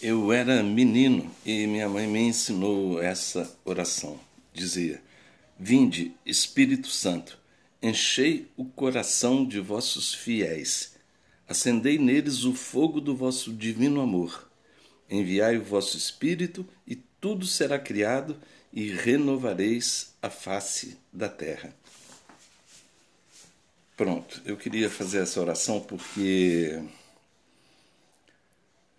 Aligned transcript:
Eu 0.00 0.32
era 0.32 0.62
menino 0.62 1.28
e 1.44 1.66
minha 1.66 1.88
mãe 1.88 2.06
me 2.06 2.20
ensinou 2.20 3.02
essa 3.02 3.52
oração. 3.64 4.20
Dizia: 4.54 5.02
Vinde, 5.58 6.14
Espírito 6.24 6.86
Santo, 6.86 7.36
enchei 7.82 8.48
o 8.56 8.64
coração 8.64 9.44
de 9.44 9.58
vossos 9.58 10.14
fiéis, 10.14 10.94
acendei 11.48 11.98
neles 11.98 12.44
o 12.44 12.54
fogo 12.54 13.00
do 13.00 13.16
vosso 13.16 13.52
divino 13.52 14.00
amor. 14.00 14.48
Enviai 15.10 15.58
o 15.58 15.64
vosso 15.64 15.96
Espírito 15.96 16.64
e 16.86 16.94
tudo 17.20 17.44
será 17.44 17.76
criado 17.76 18.38
e 18.72 18.92
renovareis 18.92 20.14
a 20.22 20.30
face 20.30 20.96
da 21.12 21.28
terra. 21.28 21.74
Pronto, 23.96 24.40
eu 24.44 24.56
queria 24.56 24.88
fazer 24.88 25.22
essa 25.22 25.40
oração 25.40 25.80
porque 25.80 26.80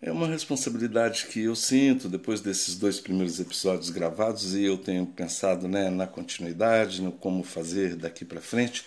é 0.02 0.12
uma 0.12 0.28
responsabilidade 0.28 1.28
que 1.28 1.42
eu 1.42 1.56
sinto 1.56 2.08
depois 2.08 2.40
desses 2.40 2.78
dois 2.78 3.00
primeiros 3.00 3.40
episódios 3.40 3.90
gravados 3.90 4.56
e 4.56 4.64
eu 4.64 4.78
tenho 4.78 5.06
pensado 5.06 5.68
né, 5.68 5.90
na 5.90 6.08
continuidade, 6.08 7.02
no 7.02 7.12
como 7.12 7.44
fazer 7.44 7.96
daqui 7.96 8.24
para 8.24 8.40
frente 8.40 8.86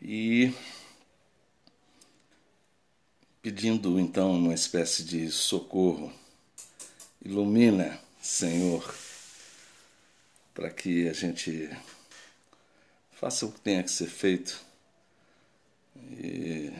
e 0.00 0.52
pedindo 3.40 3.98
então 3.98 4.32
uma 4.32 4.54
espécie 4.54 5.02
de 5.02 5.30
socorro. 5.30 6.12
Ilumina, 7.24 7.98
Senhor, 8.20 8.94
para 10.54 10.70
que 10.70 11.08
a 11.08 11.12
gente 11.14 11.70
faça 13.12 13.46
o 13.46 13.52
que 13.52 13.60
tenha 13.60 13.82
que 13.82 13.90
ser 13.90 14.06
feito 14.06 14.60
e 15.96 16.72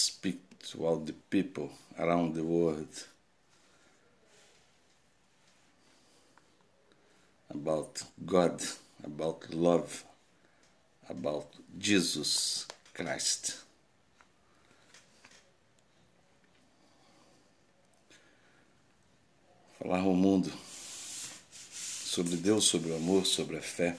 speak 0.00 0.40
to 0.70 0.86
all 0.86 0.98
the 0.98 1.12
people 1.28 1.70
around 1.98 2.34
the 2.34 2.42
world 2.42 2.88
about 7.50 8.02
God, 8.24 8.62
about 9.04 9.52
love, 9.52 10.04
about 11.08 11.46
Jesus 11.78 12.66
Christ. 12.94 13.58
Falar 19.78 20.00
ao 20.00 20.14
mundo 20.14 20.52
sobre 22.04 22.36
Deus, 22.36 22.64
sobre 22.64 22.90
o 22.92 22.96
amor, 22.96 23.24
sobre 23.24 23.56
a 23.56 23.62
fé, 23.62 23.96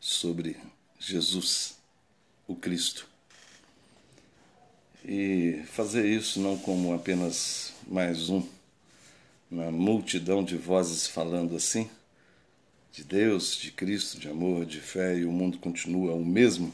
sobre 0.00 0.56
Jesus, 0.98 1.74
o 2.46 2.54
Cristo. 2.54 3.11
E 5.04 5.62
fazer 5.66 6.06
isso 6.06 6.40
não 6.40 6.56
como 6.56 6.94
apenas 6.94 7.72
mais 7.88 8.28
um, 8.30 8.46
uma 9.50 9.70
multidão 9.70 10.44
de 10.44 10.56
vozes 10.56 11.08
falando 11.08 11.56
assim, 11.56 11.90
de 12.92 13.02
Deus, 13.02 13.56
de 13.56 13.72
Cristo, 13.72 14.18
de 14.20 14.28
amor, 14.28 14.64
de 14.64 14.80
fé, 14.80 15.18
e 15.18 15.24
o 15.24 15.32
mundo 15.32 15.58
continua 15.58 16.14
o 16.14 16.24
mesmo, 16.24 16.72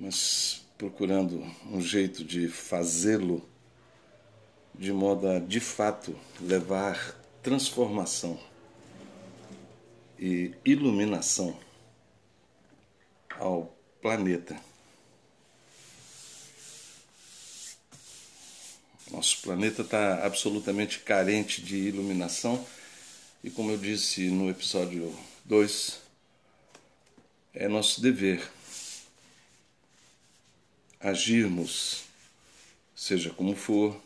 mas 0.00 0.64
procurando 0.78 1.44
um 1.70 1.80
jeito 1.80 2.24
de 2.24 2.48
fazê-lo 2.48 3.46
de 4.74 4.92
modo 4.92 5.28
a, 5.28 5.38
de 5.38 5.60
fato, 5.60 6.18
levar 6.40 7.14
transformação 7.42 8.38
e 10.18 10.52
iluminação 10.64 11.56
ao 13.38 13.76
planeta. 14.00 14.56
Nosso 19.14 19.42
planeta 19.42 19.82
está 19.82 20.26
absolutamente 20.26 20.98
carente 20.98 21.62
de 21.62 21.76
iluminação 21.76 22.66
e, 23.44 23.48
como 23.48 23.70
eu 23.70 23.78
disse 23.78 24.28
no 24.28 24.50
episódio 24.50 25.16
2, 25.44 26.00
é 27.54 27.68
nosso 27.68 28.00
dever 28.00 28.42
agirmos, 30.98 32.02
seja 32.96 33.30
como 33.30 33.54
for, 33.54 33.96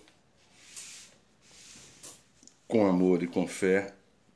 com 2.66 2.86
amor 2.86 3.22
e 3.22 3.26
com 3.26 3.48
fé, 3.48 3.94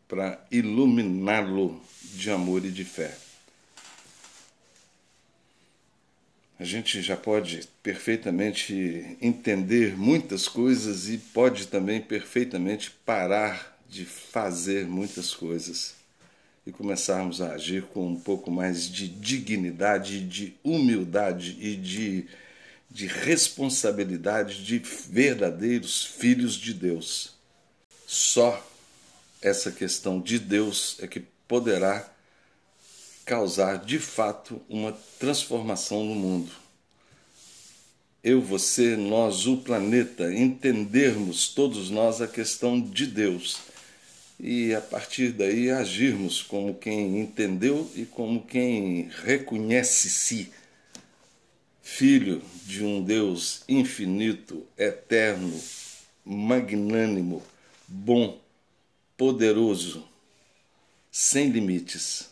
para 0.09 0.43
iluminá-lo 0.51 1.83
de 2.03 2.31
amor 2.31 2.65
e 2.65 2.71
de 2.71 2.85
fé. 2.85 3.15
A 6.63 6.65
gente 6.65 7.03
já 7.03 7.17
pode 7.17 7.69
perfeitamente 7.83 9.17
entender 9.21 9.99
muitas 9.99 10.47
coisas 10.47 11.09
e 11.09 11.19
pode 11.19 11.67
também 11.67 12.01
perfeitamente 12.01 12.89
parar 13.05 13.77
de 13.89 14.05
fazer 14.05 14.87
muitas 14.87 15.35
coisas 15.35 15.97
e 16.65 16.71
começarmos 16.71 17.41
a 17.41 17.55
agir 17.55 17.83
com 17.87 18.07
um 18.07 18.21
pouco 18.21 18.49
mais 18.49 18.89
de 18.89 19.09
dignidade, 19.09 20.21
de 20.21 20.55
humildade 20.63 21.59
e 21.61 21.75
de, 21.75 22.29
de 22.89 23.09
responsabilidade 23.09 24.65
de 24.65 24.79
verdadeiros 24.79 26.05
filhos 26.05 26.55
de 26.55 26.75
Deus. 26.75 27.35
Só 28.07 28.65
essa 29.43 29.73
questão 29.73 30.21
de 30.21 30.39
Deus 30.39 30.97
é 31.01 31.09
que 31.09 31.25
poderá 31.49 32.09
causar 33.25 33.85
de 33.85 33.99
fato 33.99 34.61
uma 34.69 34.93
transformação 35.19 36.05
no 36.05 36.15
mundo. 36.15 36.53
Eu, 38.23 38.41
você, 38.41 38.97
nós, 38.97 39.47
o 39.47 39.59
planeta, 39.59 40.33
entendermos 40.33 41.49
todos 41.49 41.91
nós 41.91 42.21
a 42.21 42.29
questão 42.29 42.81
de 42.81 43.07
Deus 43.07 43.59
e 44.39 44.75
a 44.75 44.81
partir 44.81 45.33
daí 45.33 45.71
agirmos 45.71 46.43
como 46.43 46.75
quem 46.75 47.21
entendeu 47.21 47.91
e 47.95 48.05
como 48.05 48.43
quem 48.43 49.09
reconhece-se 49.25 50.53
filho 51.81 52.43
de 52.65 52.85
um 52.85 53.03
Deus 53.03 53.63
infinito, 53.69 54.67
eterno, 54.79 55.61
magnânimo, 56.25 57.43
bom 57.87 58.41
poderoso, 59.17 60.05
sem 61.11 61.51
limites. 61.51 62.32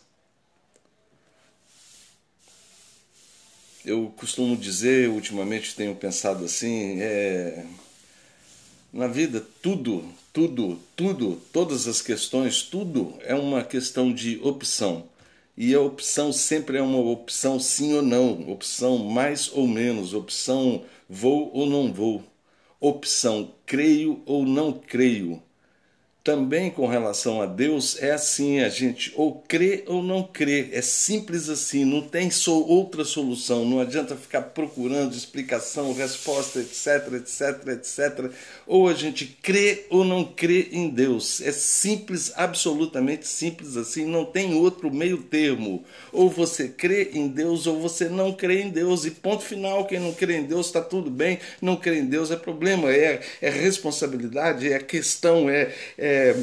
Eu 3.83 4.13
costumo 4.15 4.55
dizer, 4.55 5.09
ultimamente 5.09 5.75
tenho 5.75 5.95
pensado 5.95 6.45
assim, 6.45 7.01
é, 7.01 7.65
na 8.93 9.07
vida 9.07 9.43
tudo, 9.61 10.03
tudo, 10.31 10.79
tudo, 10.95 11.41
todas 11.51 11.87
as 11.87 12.01
questões, 12.01 12.61
tudo 12.61 13.15
é 13.21 13.33
uma 13.33 13.63
questão 13.63 14.13
de 14.13 14.39
opção. 14.43 15.05
E 15.57 15.73
a 15.73 15.81
opção 15.81 16.31
sempre 16.31 16.77
é 16.77 16.81
uma 16.81 16.99
opção 16.99 17.59
sim 17.59 17.93
ou 17.93 18.01
não, 18.01 18.51
opção 18.51 18.97
mais 18.97 19.51
ou 19.51 19.67
menos, 19.67 20.13
opção 20.13 20.85
vou 21.09 21.51
ou 21.53 21.65
não 21.65 21.91
vou, 21.91 22.23
opção 22.79 23.51
creio 23.65 24.21
ou 24.25 24.45
não 24.45 24.71
creio, 24.71 25.41
também 26.23 26.69
com 26.69 26.85
relação 26.85 27.41
a 27.41 27.47
Deus 27.47 27.97
é 28.01 28.11
assim, 28.11 28.59
a 28.59 28.69
gente 28.69 29.11
ou 29.15 29.43
crê 29.47 29.83
ou 29.87 30.03
não 30.03 30.21
crê, 30.21 30.69
é 30.71 30.81
simples 30.81 31.49
assim, 31.49 31.83
não 31.83 32.01
tem 32.01 32.29
só 32.29 32.53
outra 32.53 33.03
solução, 33.03 33.65
não 33.65 33.79
adianta 33.79 34.15
ficar 34.15 34.41
procurando 34.41 35.15
explicação, 35.15 35.93
resposta, 35.93 36.59
etc, 36.59 37.13
etc, 37.13 37.67
etc. 37.69 38.31
Ou 38.67 38.87
a 38.87 38.93
gente 38.93 39.25
crê 39.41 39.85
ou 39.89 40.05
não 40.05 40.23
crê 40.23 40.69
em 40.71 40.89
Deus, 40.89 41.41
é 41.41 41.51
simples, 41.51 42.31
absolutamente 42.35 43.27
simples 43.27 43.75
assim, 43.75 44.05
não 44.05 44.23
tem 44.23 44.53
outro 44.53 44.93
meio 44.93 45.17
termo. 45.23 45.83
Ou 46.11 46.29
você 46.29 46.67
crê 46.67 47.11
em 47.13 47.27
Deus 47.27 47.65
ou 47.65 47.79
você 47.79 48.07
não 48.07 48.31
crê 48.31 48.61
em 48.61 48.69
Deus, 48.69 49.05
e 49.05 49.11
ponto 49.11 49.43
final, 49.43 49.85
quem 49.85 49.99
não 49.99 50.13
crê 50.13 50.37
em 50.37 50.43
Deus 50.43 50.67
está 50.67 50.81
tudo 50.81 51.09
bem, 51.09 51.39
não 51.59 51.75
crê 51.75 51.97
em 51.97 52.05
Deus 52.05 52.29
é 52.29 52.35
problema, 52.35 52.91
é, 52.91 53.21
é 53.41 53.49
responsabilidade, 53.49 54.71
é 54.71 54.77
questão, 54.77 55.49
é, 55.49 55.73
é 55.97 56.10
é, 56.11 56.35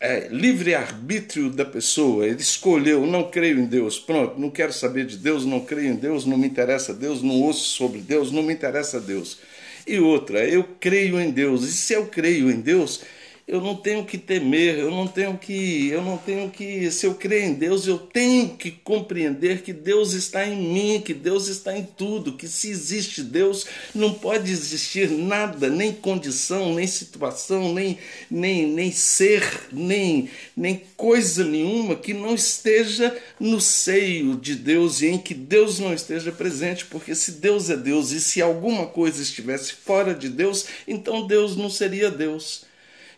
é, 0.00 0.28
livre-arbítrio 0.28 1.50
da 1.50 1.64
pessoa. 1.64 2.26
Ele 2.26 2.40
escolheu, 2.40 3.06
não 3.06 3.30
creio 3.30 3.58
em 3.58 3.66
Deus, 3.66 3.98
pronto, 3.98 4.40
não 4.40 4.50
quero 4.50 4.72
saber 4.72 5.06
de 5.06 5.16
Deus, 5.16 5.44
não 5.44 5.60
creio 5.60 5.92
em 5.92 5.96
Deus, 5.96 6.24
não 6.24 6.38
me 6.38 6.46
interessa 6.46 6.94
Deus, 6.94 7.22
não 7.22 7.40
ouço 7.42 7.66
sobre 7.70 8.00
Deus, 8.00 8.32
não 8.32 8.42
me 8.42 8.52
interessa 8.52 8.98
Deus. 8.98 9.38
E 9.86 9.98
outra, 9.98 10.44
eu 10.46 10.64
creio 10.80 11.20
em 11.20 11.30
Deus, 11.30 11.64
e 11.64 11.72
se 11.72 11.92
eu 11.92 12.06
creio 12.06 12.50
em 12.50 12.60
Deus, 12.60 13.02
eu 13.46 13.60
não 13.60 13.74
tenho 13.74 14.04
que 14.04 14.16
temer, 14.16 14.78
eu 14.78 14.90
não 14.90 15.06
tenho 15.06 15.36
que, 15.36 15.88
eu 15.88 16.00
não 16.00 16.16
tenho 16.16 16.48
que, 16.48 16.90
se 16.90 17.06
eu 17.06 17.14
crer 17.14 17.44
em 17.44 17.54
Deus, 17.54 17.86
eu 17.86 17.98
tenho 17.98 18.50
que 18.50 18.70
compreender 18.70 19.62
que 19.62 19.72
Deus 19.72 20.12
está 20.12 20.46
em 20.46 20.56
mim, 20.56 21.00
que 21.00 21.12
Deus 21.12 21.48
está 21.48 21.76
em 21.76 21.84
tudo, 21.84 22.36
que 22.36 22.46
se 22.46 22.70
existe 22.70 23.22
Deus, 23.22 23.66
não 23.94 24.14
pode 24.14 24.50
existir 24.50 25.10
nada, 25.10 25.68
nem 25.68 25.92
condição, 25.92 26.74
nem 26.74 26.86
situação, 26.86 27.74
nem, 27.74 27.98
nem, 28.30 28.66
nem 28.68 28.92
ser, 28.92 29.42
nem, 29.72 30.30
nem 30.56 30.82
coisa 30.96 31.44
nenhuma 31.44 31.96
que 31.96 32.14
não 32.14 32.34
esteja 32.34 33.14
no 33.40 33.60
seio 33.60 34.36
de 34.36 34.54
Deus 34.54 35.02
e 35.02 35.08
em 35.08 35.18
que 35.18 35.34
Deus 35.34 35.80
não 35.80 35.92
esteja 35.92 36.30
presente, 36.30 36.86
porque 36.86 37.14
se 37.14 37.32
Deus 37.32 37.68
é 37.68 37.76
Deus 37.76 38.12
e 38.12 38.20
se 38.20 38.40
alguma 38.40 38.86
coisa 38.86 39.20
estivesse 39.20 39.72
fora 39.72 40.14
de 40.14 40.28
Deus, 40.28 40.66
então 40.86 41.26
Deus 41.26 41.56
não 41.56 41.68
seria 41.68 42.10
Deus. 42.10 42.70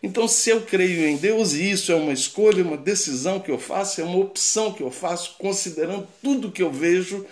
Então, 0.05 0.27
se 0.27 0.51
eu 0.51 0.61
creio 0.61 1.07
em 1.07 1.17
Deus, 1.17 1.53
e 1.53 1.71
isso 1.71 1.91
é 1.91 1.95
uma 1.95 2.13
escolha, 2.13 2.63
uma 2.63 2.77
decisão 2.77 3.39
que 3.39 3.49
eu 3.49 3.57
faço, 3.57 3.99
é 3.99 4.03
uma 4.03 4.19
opção 4.19 4.71
que 4.71 4.83
eu 4.83 4.91
faço, 4.91 5.35
considerando 5.39 6.07
tudo 6.21 6.51
que 6.51 6.61
eu 6.61 6.71
vejo, 6.71 7.25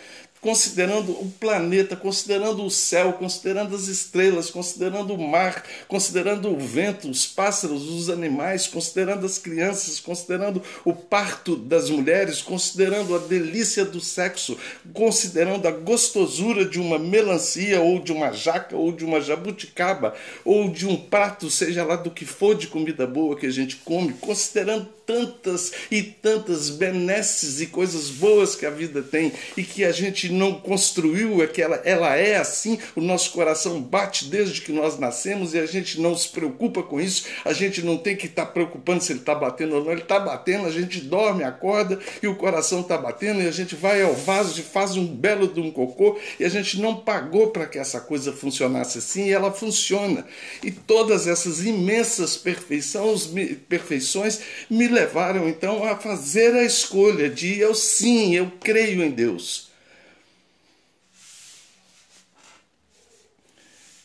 considerando 0.44 1.14
o 1.14 1.32
planeta, 1.40 1.96
considerando 1.96 2.66
o 2.66 2.70
céu, 2.70 3.14
considerando 3.14 3.74
as 3.74 3.88
estrelas, 3.88 4.52
considerando 4.52 5.14
o 5.14 5.18
mar, 5.18 5.64
considerando 5.88 6.50
o 6.50 6.60
vento, 6.60 7.10
os 7.10 7.26
pássaros, 7.26 7.90
os 7.90 8.10
animais, 8.10 8.68
considerando 8.68 9.26
as 9.26 9.38
crianças, 9.38 10.02
considerando 10.02 10.62
o 10.84 10.94
parto 10.94 11.56
das 11.56 11.90
mulheres, 11.90 12.42
considerando 12.42 13.16
a 13.16 13.20
delícia 13.20 13.86
do 13.86 14.02
sexo, 14.02 14.58
considerando 14.92 15.66
a 15.66 15.72
gostosura 15.72 16.66
de 16.66 16.78
uma 16.78 17.00
melancia 17.00 17.80
ou 17.80 18.00
de 18.00 18.12
uma 18.12 18.34
jaca 18.34 18.76
ou 18.76 18.92
de 18.92 19.06
uma 19.06 19.22
jabuticaba 19.22 20.14
ou 20.44 20.70
de 20.70 20.86
um 20.86 20.98
prato, 20.98 21.50
seja 21.50 21.86
lá 21.86 21.96
do 21.96 22.12
que 22.12 22.26
for 22.26 22.54
de 22.54 22.68
comida 22.68 23.08
boa 23.08 23.38
que 23.38 23.46
a 23.46 23.52
gente 23.52 23.78
come, 23.78 24.12
considerando 24.16 24.90
tantas 25.06 25.72
e 25.92 26.02
tantas 26.02 26.70
benesses 26.70 27.62
e 27.62 27.68
coisas 27.68 28.10
boas 28.10 28.56
que 28.56 28.66
a 28.66 28.70
vida 28.70 29.02
tem 29.02 29.32
e 29.56 29.64
que 29.64 29.84
a 29.84 29.92
gente 29.92 30.30
não 30.30 30.54
construiu, 30.54 31.44
é 31.44 31.48
que 31.48 31.62
ela, 31.62 31.82
ela 31.84 32.16
é 32.16 32.38
assim, 32.38 32.80
o 32.96 33.02
nosso 33.02 33.32
coração 33.32 33.82
bate 33.82 34.26
desde 34.26 34.62
que 34.62 34.72
nós 34.72 34.98
nascemos 34.98 35.54
e 35.54 35.60
a 35.60 35.66
gente 35.66 36.00
não 36.00 36.16
se 36.16 36.30
preocupa 36.30 36.82
com 36.84 37.00
isso, 37.00 37.26
a 37.44 37.54
gente 37.54 37.82
não 37.82 37.98
tem 37.98 38.16
que 38.16 38.28
estar 38.28 38.46
tá 38.46 38.52
preocupando 38.52 39.04
se 39.04 39.12
ele 39.12 39.20
está 39.20 39.36
batendo 39.36 39.76
ou 39.76 39.84
não, 39.84 39.92
ele 39.92 40.02
está 40.02 40.20
batendo, 40.20 40.68
a 40.68 40.72
gente 40.72 41.02
dorme, 41.02 41.44
acorda 41.44 42.00
e 42.22 42.28
o 42.28 42.36
coração 42.36 42.82
está 42.82 42.98
batendo 42.98 43.42
e 43.42 43.48
a 43.48 43.52
gente 43.52 43.76
vai 43.76 44.02
ao 44.02 44.14
vaso 44.14 44.60
e 44.60 44.64
faz 44.64 44.96
um 44.96 45.06
belo 45.06 45.48
de 45.48 45.60
um 45.60 45.72
cocô 45.72 46.20
e 46.40 46.46
a 46.46 46.50
gente 46.50 46.80
não 46.80 46.96
pagou 46.96 47.48
para 47.48 47.66
que 47.66 47.78
essa 47.78 48.00
coisa 48.00 48.32
funcionasse 48.32 48.98
assim 48.98 49.28
e 49.28 49.32
ela 49.32 49.52
funciona. 49.52 50.26
E 50.64 50.72
todas 50.72 51.28
essas 51.28 51.66
imensas 51.66 52.38
perfeições, 52.38 53.30
perfeições 53.68 54.40
me 54.70 54.88
levaram 54.94 55.50
então 55.50 55.84
a 55.84 55.98
fazer 55.98 56.54
a 56.56 56.64
escolha 56.64 57.30
de 57.30 57.60
eu 57.60 57.76
sim, 57.76 58.36
eu 58.36 58.50
creio 58.62 59.04
em 59.04 59.12
Deus. 59.12 59.70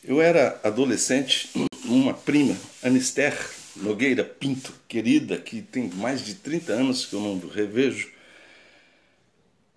Eu 0.03 0.21
era 0.23 0.59
adolescente, 0.65 1.51
uma 1.85 2.15
prima, 2.15 2.57
Anister 2.83 3.37
Nogueira 3.77 4.25
Pinto, 4.25 4.73
querida, 4.89 5.37
que 5.37 5.61
tem 5.63 5.89
mais 5.91 6.25
de 6.25 6.35
30 6.35 6.73
anos 6.73 7.05
que 7.05 7.15
eu 7.15 7.21
não 7.21 7.39
revejo, 7.49 8.11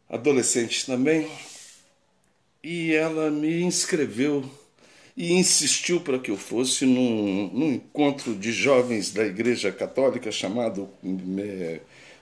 adolescente 0.10 0.86
também, 0.86 1.30
e 2.64 2.94
ela 2.94 3.30
me 3.30 3.62
inscreveu 3.62 4.50
e 5.16 5.34
insistiu 5.34 6.00
para 6.00 6.20
que 6.20 6.32
eu 6.32 6.38
fosse 6.38 6.86
num, 6.86 7.50
num 7.54 7.74
encontro 7.74 8.36
de 8.36 8.52
jovens 8.52 9.12
da 9.12 9.26
Igreja 9.26 9.72
Católica 9.72 10.32
chamado 10.32 10.90
é, 11.40 11.82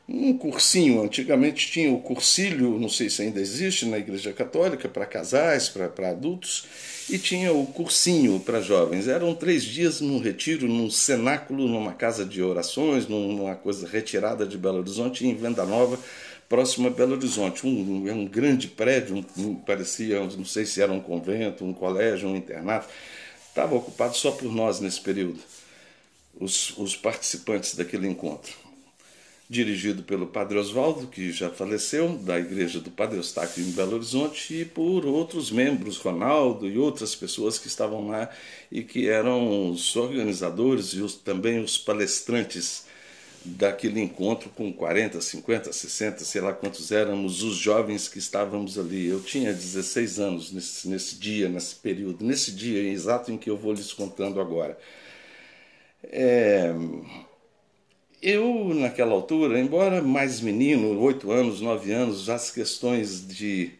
um 0.09 0.35
cursinho. 0.37 1.03
Antigamente 1.03 1.71
tinha 1.71 1.91
o 1.91 2.01
cursílio, 2.01 2.79
não 2.79 2.89
sei 2.89 3.09
se 3.09 3.21
ainda 3.21 3.39
existe 3.39 3.85
na 3.85 3.97
Igreja 3.97 4.33
Católica, 4.33 4.89
para 4.89 5.05
casais, 5.05 5.69
para 5.69 6.09
adultos, 6.09 6.65
e 7.09 7.17
tinha 7.17 7.53
o 7.53 7.65
cursinho 7.67 8.39
para 8.39 8.59
jovens. 8.59 9.07
Eram 9.07 9.35
três 9.35 9.63
dias 9.63 10.01
num 10.01 10.19
retiro, 10.19 10.67
num 10.67 10.89
cenáculo, 10.89 11.67
numa 11.67 11.93
casa 11.93 12.25
de 12.25 12.41
orações, 12.41 13.07
numa 13.07 13.55
coisa 13.55 13.87
retirada 13.87 14.45
de 14.45 14.57
Belo 14.57 14.79
Horizonte, 14.79 15.25
em 15.25 15.35
Venda 15.35 15.65
Nova 15.65 15.99
próximo 16.49 16.87
a 16.87 16.89
Belo 16.89 17.13
Horizonte. 17.13 17.65
Um, 17.67 17.69
um, 17.69 18.11
um 18.11 18.25
grande 18.25 18.67
prédio, 18.67 19.23
um, 19.37 19.55
parecia, 19.55 20.19
não 20.19 20.43
sei 20.43 20.65
se 20.65 20.81
era 20.81 20.91
um 20.91 20.99
convento, 20.99 21.63
um 21.63 21.71
colégio, 21.71 22.27
um 22.27 22.35
internato. 22.35 22.89
Estava 23.47 23.75
ocupado 23.75 24.17
só 24.17 24.31
por 24.31 24.51
nós 24.51 24.79
nesse 24.79 24.99
período, 24.99 25.39
os, 26.39 26.75
os 26.77 26.95
participantes 26.95 27.75
daquele 27.75 28.07
encontro. 28.07 28.68
Dirigido 29.49 30.03
pelo 30.03 30.27
Padre 30.27 30.59
Oswaldo, 30.59 31.07
que 31.07 31.31
já 31.31 31.49
faleceu, 31.49 32.15
da 32.17 32.39
Igreja 32.39 32.79
do 32.79 32.91
Padre 32.91 33.17
Eustáquio 33.17 33.63
em 33.63 33.71
Belo 33.71 33.95
Horizonte, 33.95 34.53
e 34.53 34.65
por 34.65 35.07
outros 35.07 35.49
membros, 35.49 35.97
Ronaldo 35.97 36.67
e 36.69 36.77
outras 36.77 37.15
pessoas 37.15 37.57
que 37.57 37.67
estavam 37.67 38.09
lá 38.09 38.29
e 38.71 38.83
que 38.83 39.09
eram 39.09 39.71
os 39.71 39.95
organizadores 39.95 40.93
e 40.93 41.01
os, 41.01 41.15
também 41.15 41.59
os 41.59 41.79
palestrantes 41.79 42.85
daquele 43.43 43.99
encontro 44.01 44.49
com 44.49 44.71
40, 44.71 45.19
50, 45.19 45.73
60, 45.73 46.23
sei 46.23 46.41
lá 46.41 46.53
quantos 46.53 46.91
éramos 46.91 47.41
os 47.41 47.55
jovens 47.55 48.07
que 48.07 48.19
estávamos 48.19 48.77
ali. 48.77 49.07
Eu 49.07 49.21
tinha 49.21 49.53
16 49.53 50.19
anos 50.19 50.51
nesse, 50.51 50.87
nesse 50.87 51.15
dia, 51.15 51.49
nesse 51.49 51.75
período, 51.75 52.23
nesse 52.23 52.51
dia 52.51 52.81
exato 52.83 53.31
em 53.31 53.37
que 53.37 53.49
eu 53.49 53.57
vou 53.57 53.73
lhes 53.73 53.93
contando 53.93 54.39
agora. 54.39 54.77
É, 56.03 56.71
eu, 58.21 58.73
naquela 58.73 59.13
altura, 59.13 59.59
embora 59.59 60.01
mais 60.01 60.41
menino, 60.41 60.99
8 60.99 61.31
anos, 61.31 61.61
9 61.61 61.91
anos, 61.91 62.29
as 62.29 62.51
questões 62.51 63.25
de 63.27 63.71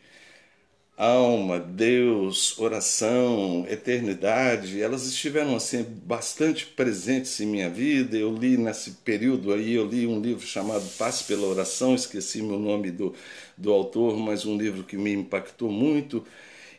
alma, 0.98 1.60
Deus, 1.60 2.58
oração, 2.60 3.66
eternidade, 3.70 4.82
elas 4.82 5.06
estiveram 5.06 5.56
assim 5.56 5.82
bastante 5.84 6.66
presentes 6.66 7.40
em 7.40 7.46
minha 7.48 7.70
vida. 7.70 8.18
Eu 8.18 8.36
li 8.36 8.58
nesse 8.58 8.92
período 8.92 9.54
aí, 9.54 9.74
eu 9.74 9.86
li 9.88 10.06
um 10.06 10.20
livro 10.20 10.46
chamado 10.46 10.86
Paz 10.98 11.22
pela 11.22 11.48
Oração, 11.48 11.96
esqueci 11.96 12.42
meu 12.42 12.60
nome 12.60 12.92
do, 12.92 13.16
do 13.58 13.72
autor, 13.72 14.18
mas 14.18 14.46
um 14.46 14.58
livro 14.58 14.84
que 14.84 14.98
me 14.98 15.14
impactou 15.14 15.72
muito. 15.72 16.26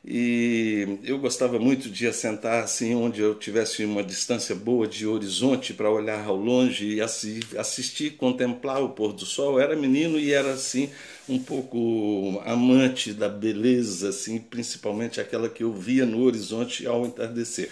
E 0.02 0.98
eu 1.04 1.18
gostava 1.18 1.58
muito 1.58 1.90
de 1.90 2.06
assentar 2.06 2.64
assim 2.64 2.94
onde 2.94 3.20
eu 3.20 3.34
tivesse 3.34 3.84
uma 3.84 4.02
distância 4.02 4.54
boa 4.54 4.86
de 4.86 5.06
horizonte 5.06 5.74
para 5.74 5.90
olhar 5.90 6.24
ao 6.26 6.36
longe 6.36 6.94
e 6.94 7.00
assistir, 7.02 8.12
contemplar 8.12 8.82
o 8.82 8.90
pôr 8.90 9.12
do 9.12 9.26
sol. 9.26 9.54
Eu 9.54 9.60
era 9.60 9.76
menino 9.76 10.18
e 10.18 10.32
era 10.32 10.52
assim 10.52 10.90
um 11.28 11.38
pouco 11.38 12.40
amante 12.46 13.12
da 13.12 13.28
beleza, 13.28 14.08
assim, 14.08 14.38
principalmente 14.38 15.20
aquela 15.20 15.48
que 15.48 15.62
eu 15.62 15.72
via 15.72 16.06
no 16.06 16.22
horizonte 16.22 16.86
ao 16.86 17.04
entardecer. 17.04 17.70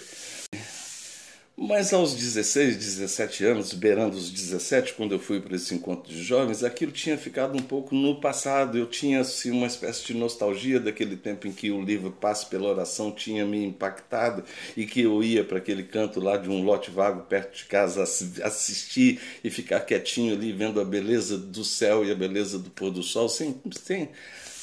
Mas 1.61 1.93
aos 1.93 2.15
16, 2.15 2.77
17 2.77 3.45
anos, 3.45 3.75
beirando 3.75 4.17
os 4.17 4.31
17, 4.31 4.95
quando 4.95 5.11
eu 5.11 5.19
fui 5.19 5.41
para 5.41 5.57
esse 5.57 5.75
encontro 5.75 6.09
de 6.09 6.23
jovens, 6.23 6.63
aquilo 6.63 6.93
tinha 6.93 7.19
ficado 7.19 7.59
um 7.59 7.63
pouco 7.63 7.97
no 7.97 8.21
passado. 8.21 8.79
Eu 8.79 8.87
tinha 8.87 9.23
assim, 9.23 9.51
uma 9.51 9.67
espécie 9.67 10.07
de 10.07 10.15
nostalgia 10.15 10.79
daquele 10.79 11.17
tempo 11.17 11.49
em 11.49 11.53
que 11.53 11.73
o 11.73 11.83
livro 11.83 12.13
Passe 12.13 12.47
pela 12.47 12.69
Oração 12.69 13.11
tinha 13.11 13.45
me 13.45 13.65
impactado 13.65 14.45
e 14.77 14.87
que 14.87 15.01
eu 15.01 15.21
ia 15.21 15.43
para 15.43 15.59
aquele 15.59 15.83
canto 15.83 16.21
lá 16.21 16.37
de 16.37 16.49
um 16.49 16.63
lote 16.63 16.93
vago 16.93 17.23
perto 17.23 17.57
de 17.57 17.65
casa 17.65 18.05
assistir 18.05 19.21
e 19.43 19.51
ficar 19.51 19.81
quietinho 19.81 20.35
ali 20.35 20.53
vendo 20.53 20.81
a 20.81 20.85
beleza 20.85 21.37
do 21.37 21.65
céu 21.65 22.05
e 22.05 22.13
a 22.13 22.15
beleza 22.15 22.57
do 22.57 22.71
pôr 22.71 22.93
do 22.93 23.03
sol, 23.03 23.29
sem, 23.29 23.61
sem 23.73 24.11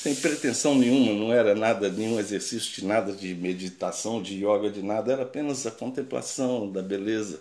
sem 0.06 0.14
pretensão 0.14 0.76
nenhuma, 0.76 1.14
não 1.14 1.34
era 1.34 1.56
nada, 1.56 1.90
nenhum 1.90 2.20
exercício 2.20 2.72
de 2.76 2.86
nada 2.86 3.12
de 3.12 3.34
meditação, 3.34 4.22
de 4.22 4.36
yoga, 4.36 4.70
de 4.70 4.84
nada, 4.84 5.12
era 5.12 5.24
apenas 5.24 5.66
a 5.66 5.72
contemplação 5.72 6.72
da 6.72 6.84
beleza 6.84 7.40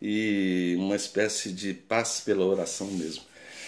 e 0.00 0.76
uma 0.78 0.94
espécie 0.94 1.50
de 1.50 1.74
paz 1.74 2.22
pela 2.24 2.44
oração 2.44 2.86
mesmo. 2.92 3.24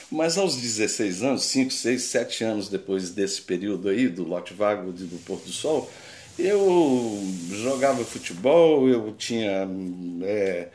Mas 0.09 0.39
aos 0.39 0.55
16 0.55 1.25
anos, 1.25 1.43
5, 1.47 1.73
6, 1.73 2.01
7 2.01 2.45
anos 2.45 2.69
depois 2.69 3.11
desse 3.11 3.43
período 3.43 3.89
aí, 3.89 4.07
do 4.07 4.23
lote 4.23 4.55
vago 4.55 4.93
do 4.93 5.19
Porto 5.25 5.47
do 5.47 5.53
Sol, 5.53 5.91
eu 6.39 7.21
jogava 7.51 8.05
futebol, 8.05 8.89
eu 8.89 9.17
tinha, 9.19 9.69
é, 10.23 10.69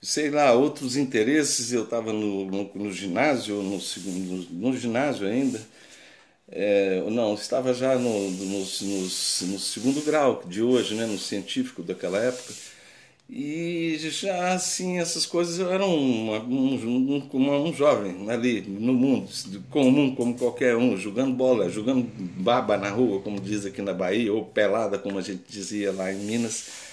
sei 0.00 0.30
lá, 0.30 0.54
outros 0.54 0.96
interesses, 0.96 1.70
eu 1.70 1.84
estava 1.84 2.14
no, 2.14 2.46
no, 2.46 2.70
no, 2.74 2.90
ginásio, 2.90 3.56
no, 3.56 3.78
no 4.52 4.74
ginásio 4.74 5.26
ainda, 5.26 5.60
é, 6.52 7.02
não, 7.10 7.34
estava 7.34 7.72
já 7.72 7.96
no, 7.96 8.30
no, 8.30 8.44
no, 8.44 8.58
no, 8.62 9.58
segundo 9.58 10.04
grau 10.04 10.42
de 10.46 10.62
hoje, 10.62 10.94
né, 10.94 11.06
no 11.06 11.18
científico 11.18 11.82
daquela 11.82 12.18
época. 12.18 12.52
E 13.32 13.96
já 14.10 14.54
assim, 14.54 14.98
essas 14.98 15.24
coisas 15.24 15.60
eu 15.60 15.70
era 15.70 15.86
um, 15.86 16.34
um, 16.34 17.28
um, 17.32 17.68
um 17.68 17.72
jovem 17.72 18.28
ali 18.28 18.60
no 18.62 18.92
mundo, 18.92 19.28
comum 19.70 20.16
como 20.16 20.36
qualquer 20.36 20.76
um, 20.76 20.96
jogando 20.96 21.32
bola, 21.36 21.70
jogando 21.70 22.10
baba 22.16 22.76
na 22.76 22.90
rua, 22.90 23.20
como 23.20 23.40
diz 23.40 23.64
aqui 23.64 23.80
na 23.80 23.94
Bahia, 23.94 24.32
ou 24.32 24.44
pelada, 24.44 24.98
como 24.98 25.16
a 25.16 25.22
gente 25.22 25.44
dizia 25.48 25.92
lá 25.92 26.12
em 26.12 26.16
Minas. 26.16 26.89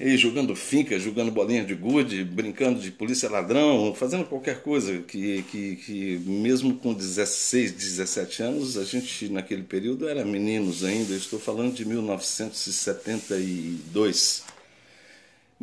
E 0.00 0.16
jogando 0.16 0.56
finca, 0.56 0.98
jogando 0.98 1.30
bolinha 1.30 1.64
de 1.64 1.74
gude, 1.74 2.24
brincando 2.24 2.80
de 2.80 2.90
polícia 2.90 3.30
ladrão, 3.30 3.94
fazendo 3.94 4.24
qualquer 4.24 4.62
coisa 4.62 5.02
que, 5.02 5.42
que, 5.44 5.76
que 5.76 6.18
mesmo 6.26 6.74
com 6.76 6.94
16, 6.94 7.72
17 7.72 8.42
anos, 8.42 8.76
a 8.76 8.84
gente 8.84 9.28
naquele 9.28 9.62
período 9.62 10.08
era 10.08 10.24
meninos 10.24 10.82
ainda, 10.82 11.14
estou 11.14 11.38
falando 11.38 11.74
de 11.74 11.84
1972. 11.84 14.42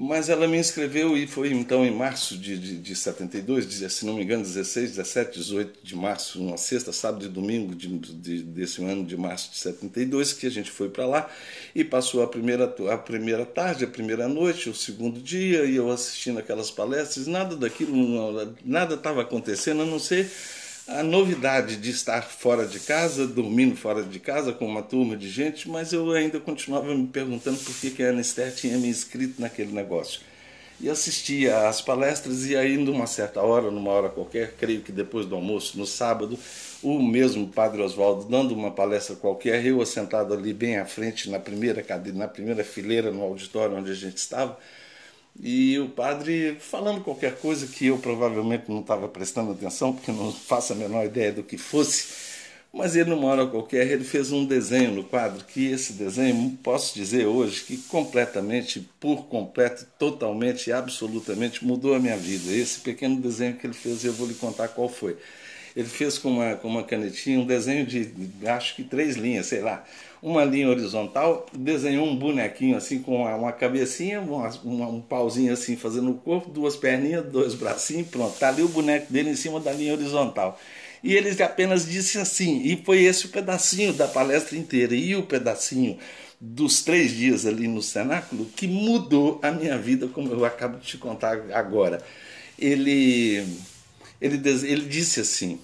Mas 0.01 0.29
ela 0.29 0.48
me 0.48 0.58
inscreveu 0.58 1.18
e 1.18 1.27
foi 1.27 1.51
então 1.51 1.86
em 1.86 1.91
março 1.91 2.38
de, 2.38 2.58
de, 2.58 2.77
de 2.77 2.96
72, 2.96 3.65
se 3.65 4.06
não 4.06 4.13
me 4.13 4.24
engano, 4.24 4.44
16, 4.44 4.91
17, 4.91 5.38
18 5.38 5.79
de 5.84 5.94
março, 5.94 6.41
uma 6.41 6.56
sexta, 6.56 6.94
sábado 6.94 7.25
e 7.25 7.27
domingo 7.27 7.75
de, 7.75 7.98
de, 7.98 8.41
desse 8.44 8.82
ano 8.82 9.03
de 9.03 9.18
março 9.18 9.51
de 9.51 9.58
72, 9.58 10.32
que 10.32 10.48
a 10.48 10.50
gente 10.50 10.72
foi 10.72 10.88
para 10.88 11.06
lá. 11.06 11.29
E 11.75 11.84
passou 11.84 12.24
a 12.24 12.27
primeira, 12.27 12.74
a 12.89 12.98
primeira 12.98 13.46
tarde, 13.46 13.84
a 13.84 13.88
primeira 13.88 14.25
noite, 14.29 14.70
o 14.70 14.74
segundo 14.74 15.20
dia, 15.20 15.65
e 15.65 15.75
eu 15.75 15.91
assistindo 15.91 16.39
aquelas 16.39 16.72
palestras, 16.72 17.27
nada 17.27 17.58
daquilo, 17.58 18.56
nada 18.63 18.94
estava 18.94 19.22
acontecendo, 19.22 19.82
a 19.82 19.86
não 19.86 20.00
ser 20.00 20.32
a 20.91 21.03
novidade 21.03 21.77
de 21.77 21.91
estar 21.91 22.24
fora 22.24 22.65
de 22.65 22.79
casa, 22.79 23.27
dormindo 23.27 23.75
fora 23.75 24.03
de 24.03 24.19
casa 24.19 24.51
com 24.51 24.65
uma 24.65 24.81
turma 24.81 25.15
de 25.15 25.29
gente, 25.29 25.69
mas 25.69 25.93
eu 25.93 26.12
ainda 26.12 26.39
continuava 26.39 26.96
me 26.96 27.08
perguntando 27.08 27.60
por 27.60 27.75
que, 27.75 27.91
que 27.91 28.03
a 28.03 28.10
Anister 28.10 28.53
tinha 28.53 28.77
me 28.77 28.88
inscrito 28.88 29.39
naquele 29.39 29.72
negócio. 29.72 30.22
E 30.81 30.89
assistia 30.89 31.67
às 31.67 31.81
palestras, 31.81 32.46
e 32.48 32.55
aí, 32.55 32.77
numa 32.77 33.05
certa 33.05 33.41
hora, 33.41 33.69
numa 33.69 33.91
hora 33.91 34.10
qualquer, 34.10 34.55
creio 34.58 34.81
que 34.81 34.91
depois 34.91 35.25
do 35.25 35.36
almoço, 35.36 35.77
no 35.77 35.86
sábado, 35.86 36.39
o 36.81 37.03
mesmo 37.03 37.48
Padre 37.48 37.81
Oswaldo 37.81 38.25
dando 38.25 38.55
uma 38.55 38.72
palestra 38.72 39.15
qualquer, 39.15 39.63
eu 39.65 39.86
sentado 39.86 40.34
ali 40.34 40.53
bem 40.53 40.77
à 40.77 40.86
frente, 40.86 41.29
na 41.29 41.38
primeira 41.38 41.84
cadeira, 41.84 42.17
na 42.17 42.27
primeira 42.27 42.63
fileira 42.63 43.12
no 43.12 43.22
auditório 43.22 43.75
onde 43.75 43.91
a 43.91 43.96
gente 43.96 44.17
estava, 44.17 44.58
e 45.42 45.78
o 45.80 45.90
padre 45.90 46.58
falando 46.60 47.04
qualquer 47.04 47.38
coisa 47.38 47.68
que 47.68 47.88
eu 47.88 47.98
provavelmente 47.98 48.66
não 48.70 48.82
estava 48.82 49.08
prestando 49.08 49.52
atenção, 49.52 49.94
porque 49.94 50.12
não 50.12 50.32
faço 50.32 50.74
a 50.74 50.76
menor 50.76 51.06
ideia 51.06 51.32
do 51.32 51.44
que 51.44 51.58
fosse. 51.58 52.30
Mas 52.72 52.96
ele, 52.96 53.10
numa 53.10 53.28
hora 53.28 53.48
qualquer, 53.48 53.88
ele 53.90 54.04
fez 54.04 54.32
um 54.32 54.46
desenho 54.46 54.92
no 54.92 55.04
quadro, 55.04 55.44
que 55.44 55.72
esse 55.72 55.94
desenho, 55.94 56.58
posso 56.62 56.94
dizer 56.94 57.26
hoje, 57.26 57.64
que 57.64 57.78
completamente, 57.78 58.88
por 59.00 59.26
completo, 59.26 59.88
totalmente, 59.98 60.72
absolutamente 60.72 61.66
mudou 61.66 61.96
a 61.96 62.00
minha 62.00 62.18
vida. 62.18 62.52
Esse 62.52 62.80
pequeno 62.80 63.20
desenho 63.20 63.56
que 63.56 63.66
ele 63.66 63.74
fez, 63.74 64.06
eu 64.06 64.14
vou 64.14 64.28
lhe 64.28 64.36
contar 64.36 64.68
qual 64.68 64.88
foi. 64.88 65.18
Ele 65.80 65.88
fez 65.88 66.18
com 66.18 66.30
uma, 66.30 66.56
com 66.56 66.68
uma 66.68 66.84
canetinha 66.84 67.40
um 67.40 67.46
desenho 67.46 67.86
de, 67.86 68.12
acho 68.46 68.76
que 68.76 68.84
três 68.84 69.16
linhas, 69.16 69.46
sei 69.46 69.62
lá 69.62 69.86
uma 70.22 70.44
linha 70.44 70.68
horizontal, 70.68 71.46
desenhou 71.54 72.06
um 72.06 72.16
bonequinho 72.16 72.76
assim 72.76 73.00
com 73.00 73.22
uma, 73.22 73.36
uma 73.36 73.52
cabecinha, 73.54 74.20
uma, 74.20 74.50
uma, 74.64 74.88
um 74.88 75.00
pauzinho 75.00 75.54
assim 75.54 75.78
fazendo 75.78 76.12
o 76.12 76.16
corpo, 76.16 76.50
duas 76.50 76.76
perninhas, 76.76 77.26
dois 77.26 77.54
bracinhos, 77.56 78.10
pronto. 78.10 78.38
Tá 78.38 78.50
ali 78.50 78.62
o 78.62 78.68
boneco 78.68 79.12
dele 79.12 79.30
em 79.30 79.36
cima 79.36 79.60
da 79.60 79.72
linha 79.72 79.94
horizontal. 79.94 80.60
E 81.02 81.14
ele 81.14 81.42
apenas 81.42 81.88
disse 81.88 82.18
assim, 82.18 82.62
e 82.64 82.76
foi 82.84 83.04
esse 83.04 83.28
o 83.28 83.30
pedacinho 83.30 83.94
da 83.94 84.08
palestra 84.08 84.58
inteira, 84.58 84.94
e 84.94 85.16
o 85.16 85.24
pedacinho 85.24 85.98
dos 86.42 86.82
três 86.82 87.12
dias 87.12 87.46
ali 87.46 87.68
no 87.68 87.82
cenáculo 87.82 88.46
que 88.46 88.68
mudou 88.68 89.40
a 89.42 89.52
minha 89.52 89.78
vida, 89.78 90.08
como 90.08 90.34
eu 90.34 90.44
acabo 90.44 90.78
de 90.78 90.86
te 90.86 90.98
contar 90.98 91.40
agora. 91.54 92.04
Ele, 92.58 93.46
ele, 94.20 94.42
ele 94.46 94.86
disse 94.86 95.22
assim: 95.22 95.60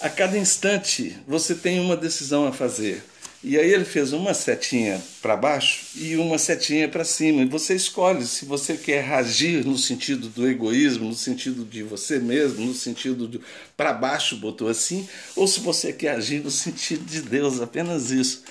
a 0.00 0.08
cada 0.08 0.36
instante 0.38 1.16
você 1.26 1.54
tem 1.54 1.80
uma 1.80 1.96
decisão 1.96 2.46
a 2.46 2.52
fazer. 2.52 3.02
E 3.42 3.58
aí 3.58 3.72
ele 3.72 3.86
fez 3.86 4.12
uma 4.12 4.34
setinha 4.34 5.00
para 5.22 5.34
baixo 5.34 5.86
e 5.96 6.14
uma 6.16 6.36
setinha 6.36 6.86
para 6.86 7.04
cima. 7.04 7.40
E 7.40 7.46
você 7.46 7.74
escolhe 7.74 8.26
se 8.26 8.44
você 8.44 8.76
quer 8.76 9.10
agir 9.12 9.64
no 9.64 9.78
sentido 9.78 10.28
do 10.28 10.46
egoísmo, 10.46 11.08
no 11.08 11.14
sentido 11.14 11.64
de 11.64 11.82
você 11.82 12.18
mesmo, 12.18 12.66
no 12.66 12.74
sentido 12.74 13.26
de 13.26 13.40
para 13.74 13.94
baixo 13.94 14.36
botou 14.36 14.68
assim, 14.68 15.08
ou 15.34 15.46
se 15.46 15.60
você 15.60 15.90
quer 15.90 16.16
agir 16.16 16.44
no 16.44 16.50
sentido 16.50 17.02
de 17.04 17.22
Deus, 17.22 17.62
apenas 17.62 18.10
isso. 18.10 18.42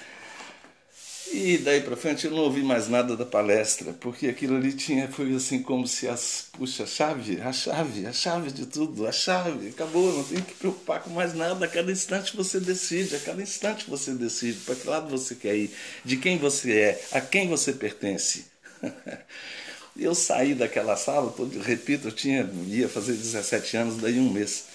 E 1.32 1.60
daí 1.60 1.82
para 1.82 1.96
frente 1.96 2.26
eu 2.26 2.32
não 2.32 2.40
ouvi 2.40 2.64
mais 2.64 2.88
nada 2.88 3.16
da 3.16 3.26
palestra, 3.26 3.94
porque 3.94 4.28
aquilo 4.28 4.56
ali 4.56 4.74
tinha 4.74 5.08
foi 5.08 5.34
assim 5.36 5.62
como 5.62 5.88
se 5.88 6.08
as 6.08 6.48
puxa 6.52 6.84
a 6.84 6.88
chave, 6.88 7.40
a 7.40 7.54
chave, 7.54 8.08
a 8.08 8.12
chave 8.12 8.52
de 8.52 8.66
tudo, 8.66 9.06
a 9.06 9.12
chave, 9.12 9.70
acabou, 9.70 10.12
não 10.12 10.24
tem 10.24 10.42
que 10.42 10.56
preocupar 10.56 11.04
com 11.04 11.12
mais 11.12 11.36
nada. 11.36 11.66
A 11.66 11.68
cada 11.68 11.92
instante 11.92 12.36
você 12.36 12.60
decide, 12.60 13.16
a 13.16 13.20
cada 13.20 13.42
instante 13.44 13.88
você 13.88 14.12
decide 14.14 14.60
para 14.62 14.74
que 14.74 14.88
lado 14.88 15.10
você 15.10 15.36
quer 15.36 15.56
ir, 15.56 15.72
de 16.04 16.18
quem 16.18 16.38
você 16.40 16.72
é, 16.74 17.02
a 17.12 17.22
quem 17.22 17.48
você 17.48 17.74
pertence. 17.74 18.46
eu 19.96 20.16
saí 20.16 20.56
daquela 20.56 20.96
sala, 20.98 21.32
todo, 21.32 21.60
repito, 21.60 22.08
eu 22.08 22.12
tinha 22.12 22.50
ia 22.68 22.90
fazer 22.90 23.14
17 23.14 23.78
anos 23.78 23.98
daí 23.98 24.20
um 24.20 24.32
mês. 24.32 24.69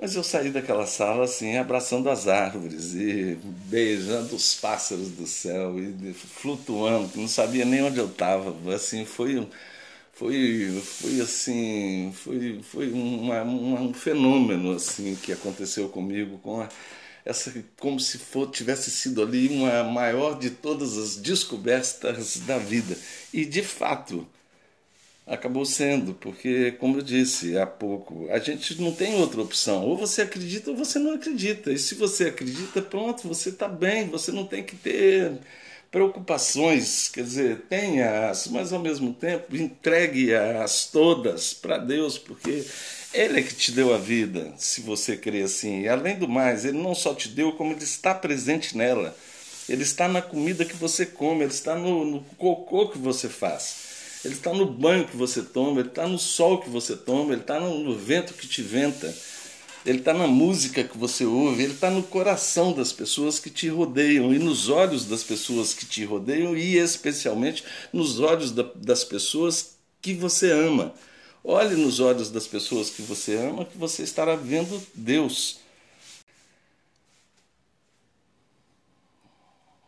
Mas 0.00 0.14
eu 0.16 0.24
saí 0.24 0.50
daquela 0.50 0.86
sala 0.86 1.24
assim, 1.24 1.58
abraçando 1.58 2.08
as 2.08 2.26
árvores 2.26 2.94
e 2.94 3.38
beijando 3.66 4.34
os 4.34 4.54
pássaros 4.54 5.10
do 5.10 5.26
céu 5.26 5.78
e 5.78 6.14
flutuando, 6.14 7.10
não 7.16 7.28
sabia 7.28 7.66
nem 7.66 7.82
onde 7.82 7.98
eu 7.98 8.06
estava. 8.06 8.74
Assim, 8.74 9.04
foi 9.04 9.46
foi 10.14 10.80
foi 10.82 11.20
assim, 11.20 12.12
foi 12.14 12.60
foi 12.62 12.90
uma, 12.90 13.42
uma, 13.42 13.80
um 13.82 13.92
fenômeno 13.92 14.72
assim 14.72 15.16
que 15.22 15.32
aconteceu 15.32 15.88
comigo 15.90 16.38
com 16.38 16.62
a, 16.62 16.68
essa 17.24 17.52
como 17.78 18.00
se 18.00 18.18
for, 18.18 18.50
tivesse 18.50 18.90
sido 18.90 19.22
ali 19.22 19.48
uma 19.48 19.84
maior 19.84 20.38
de 20.38 20.50
todas 20.50 20.96
as 20.96 21.16
descobertas 21.16 22.38
da 22.46 22.58
vida. 22.58 22.96
E 23.34 23.44
de 23.44 23.62
fato, 23.62 24.26
acabou 25.30 25.64
sendo, 25.64 26.12
porque, 26.14 26.72
como 26.72 26.98
eu 26.98 27.02
disse 27.02 27.56
há 27.56 27.64
pouco, 27.64 28.26
a 28.30 28.38
gente 28.40 28.80
não 28.82 28.92
tem 28.92 29.14
outra 29.14 29.40
opção. 29.40 29.84
Ou 29.86 29.96
você 29.96 30.22
acredita 30.22 30.72
ou 30.72 30.76
você 30.76 30.98
não 30.98 31.12
acredita. 31.14 31.72
E 31.72 31.78
se 31.78 31.94
você 31.94 32.24
acredita, 32.24 32.82
pronto, 32.82 33.28
você 33.28 33.50
está 33.50 33.68
bem, 33.68 34.08
você 34.08 34.32
não 34.32 34.44
tem 34.44 34.64
que 34.64 34.74
ter 34.74 35.32
preocupações, 35.90 37.08
quer 37.08 37.24
dizer, 37.24 37.62
tenha-as, 37.68 38.48
mas 38.48 38.72
ao 38.72 38.80
mesmo 38.80 39.12
tempo 39.12 39.56
entregue-as 39.56 40.86
todas 40.86 41.52
para 41.52 41.78
Deus, 41.78 42.16
porque 42.16 42.64
Ele 43.12 43.40
é 43.40 43.42
que 43.42 43.54
te 43.54 43.72
deu 43.72 43.92
a 43.92 43.98
vida, 43.98 44.52
se 44.56 44.80
você 44.80 45.16
crê 45.16 45.42
assim. 45.42 45.82
E 45.82 45.88
além 45.88 46.16
do 46.16 46.28
mais, 46.28 46.64
Ele 46.64 46.78
não 46.78 46.94
só 46.94 47.14
te 47.14 47.28
deu, 47.28 47.52
como 47.52 47.72
Ele 47.72 47.84
está 47.84 48.14
presente 48.14 48.76
nela. 48.76 49.16
Ele 49.68 49.82
está 49.82 50.08
na 50.08 50.20
comida 50.20 50.64
que 50.64 50.76
você 50.76 51.06
come, 51.06 51.44
Ele 51.44 51.52
está 51.52 51.76
no, 51.76 52.04
no 52.04 52.20
cocô 52.36 52.88
que 52.88 52.98
você 52.98 53.28
faz. 53.28 53.89
Ele 54.24 54.34
está 54.34 54.52
no 54.52 54.66
banho 54.66 55.06
que 55.06 55.16
você 55.16 55.42
toma, 55.42 55.80
ele 55.80 55.88
está 55.88 56.06
no 56.06 56.18
sol 56.18 56.60
que 56.60 56.68
você 56.68 56.94
toma, 56.96 57.32
ele 57.32 57.40
está 57.40 57.58
no 57.58 57.96
vento 57.96 58.34
que 58.34 58.46
te 58.46 58.60
venta, 58.60 59.14
ele 59.84 59.98
está 59.98 60.12
na 60.12 60.26
música 60.26 60.84
que 60.84 60.98
você 60.98 61.24
ouve, 61.24 61.62
ele 61.62 61.72
está 61.72 61.90
no 61.90 62.02
coração 62.02 62.72
das 62.72 62.92
pessoas 62.92 63.38
que 63.38 63.48
te 63.48 63.68
rodeiam 63.68 64.34
e 64.34 64.38
nos 64.38 64.68
olhos 64.68 65.06
das 65.06 65.22
pessoas 65.22 65.72
que 65.72 65.86
te 65.86 66.04
rodeiam 66.04 66.54
e 66.54 66.76
especialmente 66.76 67.64
nos 67.92 68.20
olhos 68.20 68.52
da, 68.52 68.62
das 68.76 69.04
pessoas 69.04 69.76
que 70.02 70.12
você 70.12 70.52
ama. 70.52 70.94
Olhe 71.42 71.74
nos 71.74 71.98
olhos 71.98 72.30
das 72.30 72.46
pessoas 72.46 72.90
que 72.90 73.00
você 73.00 73.36
ama, 73.36 73.64
que 73.64 73.78
você 73.78 74.02
estará 74.02 74.36
vendo 74.36 74.86
Deus. 74.94 75.60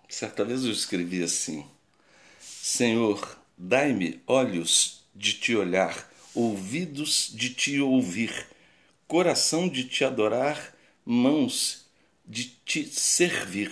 Certa 0.08 0.42
vez 0.44 0.64
eu 0.64 0.70
escrevi 0.70 1.22
assim: 1.22 1.66
Senhor, 2.40 3.41
Dai-me 3.64 4.20
olhos 4.26 5.04
de 5.14 5.34
te 5.34 5.54
olhar, 5.54 6.10
ouvidos 6.34 7.30
de 7.32 7.50
te 7.50 7.78
ouvir, 7.78 8.48
coração 9.06 9.68
de 9.68 9.84
te 9.84 10.02
adorar, 10.02 10.76
mãos 11.06 11.86
de 12.26 12.46
te 12.64 12.84
servir. 12.84 13.70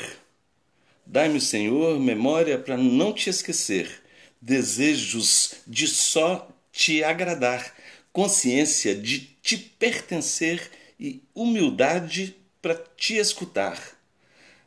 Dai-me, 1.04 1.40
Senhor, 1.40 1.98
memória 1.98 2.56
para 2.56 2.76
não 2.76 3.12
te 3.12 3.30
esquecer, 3.30 3.90
desejos 4.40 5.54
de 5.66 5.88
só 5.88 6.48
te 6.70 7.02
agradar, 7.02 7.74
consciência 8.12 8.94
de 8.94 9.18
te 9.42 9.58
pertencer 9.58 10.70
e 11.00 11.20
humildade 11.34 12.36
para 12.62 12.76
te 12.96 13.16
escutar. 13.16 13.76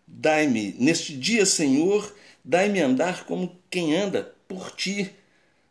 Dai-me, 0.06 0.76
neste 0.78 1.16
dia, 1.16 1.46
Senhor, 1.46 2.14
dai-me 2.44 2.82
andar 2.82 3.24
como 3.24 3.58
quem 3.70 3.96
anda 3.96 4.33
por 4.54 4.72
ti. 4.72 5.10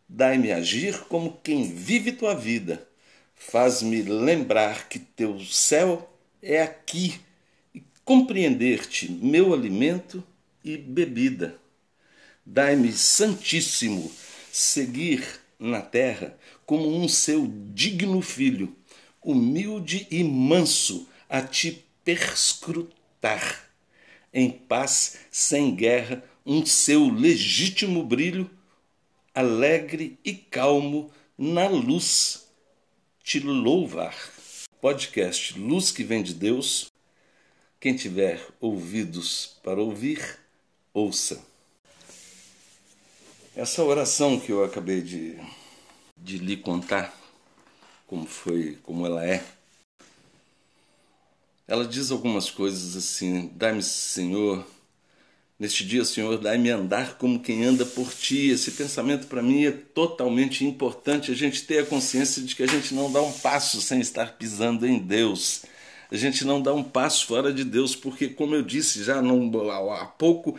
Dai-me 0.08 0.50
agir 0.50 0.98
como 1.08 1.38
quem 1.42 1.72
vive 1.72 2.12
tua 2.12 2.34
vida. 2.34 2.86
Faz-me 3.34 4.02
lembrar 4.02 4.88
que 4.88 4.98
teu 4.98 5.38
céu 5.40 6.12
é 6.42 6.60
aqui 6.60 7.20
e 7.74 7.82
compreender-te, 8.04 9.10
meu 9.10 9.54
alimento 9.54 10.22
e 10.64 10.76
bebida. 10.76 11.56
Dai-me, 12.44 12.92
Santíssimo, 12.92 14.12
seguir 14.50 15.24
na 15.58 15.80
terra 15.80 16.36
como 16.66 16.88
um 16.88 17.08
seu 17.08 17.50
digno 17.72 18.20
filho, 18.20 18.76
humilde 19.22 20.06
e 20.10 20.24
manso, 20.24 21.08
a 21.28 21.40
te 21.40 21.84
perscrutar. 22.04 23.70
Em 24.34 24.50
paz, 24.50 25.18
sem 25.30 25.74
guerra, 25.74 26.22
um 26.44 26.66
seu 26.66 27.08
legítimo 27.08 28.02
brilho, 28.04 28.50
alegre 29.34 30.18
e 30.24 30.34
calmo 30.34 31.10
na 31.36 31.66
luz, 31.68 32.46
te 33.22 33.40
louvar. 33.40 34.14
Podcast 34.80 35.58
Luz 35.58 35.90
que 35.90 36.04
vem 36.04 36.22
de 36.22 36.34
Deus. 36.34 36.90
Quem 37.80 37.96
tiver 37.96 38.44
ouvidos 38.60 39.56
para 39.62 39.80
ouvir, 39.80 40.38
ouça. 40.92 41.42
Essa 43.56 43.82
oração 43.82 44.38
que 44.38 44.50
eu 44.50 44.64
acabei 44.64 45.00
de, 45.00 45.38
de 46.16 46.38
lhe 46.38 46.56
contar, 46.56 47.14
como 48.06 48.26
foi, 48.26 48.78
como 48.82 49.06
ela 49.06 49.26
é, 49.26 49.44
ela 51.66 51.86
diz 51.86 52.10
algumas 52.10 52.50
coisas 52.50 52.96
assim: 52.96 53.50
Dai-me, 53.54 53.82
Senhor, 53.82 54.66
neste 55.62 55.86
dia, 55.86 56.04
Senhor, 56.04 56.38
dai-me 56.38 56.70
andar 56.70 57.16
como 57.16 57.38
quem 57.38 57.62
anda 57.62 57.86
por 57.86 58.12
ti. 58.12 58.50
Esse 58.50 58.72
pensamento 58.72 59.28
para 59.28 59.40
mim 59.40 59.64
é 59.64 59.70
totalmente 59.70 60.64
importante. 60.64 61.30
A 61.30 61.36
gente 61.36 61.62
ter 61.62 61.78
a 61.78 61.86
consciência 61.86 62.42
de 62.42 62.56
que 62.56 62.64
a 62.64 62.66
gente 62.66 62.92
não 62.92 63.12
dá 63.12 63.22
um 63.22 63.30
passo 63.30 63.80
sem 63.80 64.00
estar 64.00 64.32
pisando 64.32 64.84
em 64.84 64.98
Deus. 64.98 65.62
A 66.10 66.16
gente 66.16 66.44
não 66.44 66.60
dá 66.60 66.74
um 66.74 66.82
passo 66.82 67.28
fora 67.28 67.52
de 67.52 67.62
Deus, 67.62 67.94
porque, 67.94 68.26
como 68.26 68.56
eu 68.56 68.62
disse 68.62 69.04
já 69.04 69.20
há 69.20 70.04
pouco, 70.04 70.58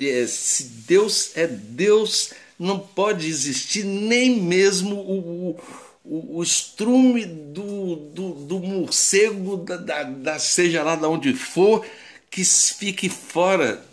é, 0.00 0.24
se 0.28 0.62
Deus 0.86 1.36
é 1.36 1.48
Deus, 1.48 2.30
não 2.56 2.78
pode 2.78 3.26
existir 3.26 3.82
nem 3.82 4.40
mesmo 4.40 4.94
o, 4.94 5.50
o 5.50 5.86
o, 6.08 6.38
o 6.38 6.42
estrume 6.44 7.26
do, 7.26 7.96
do, 7.96 8.30
do 8.34 8.60
morcego, 8.60 9.56
da, 9.56 9.76
da, 9.76 10.02
da, 10.04 10.38
seja 10.38 10.84
lá 10.84 10.94
de 10.94 11.04
onde 11.04 11.34
for, 11.34 11.84
que 12.30 12.44
fique 12.44 13.08
fora 13.08 13.84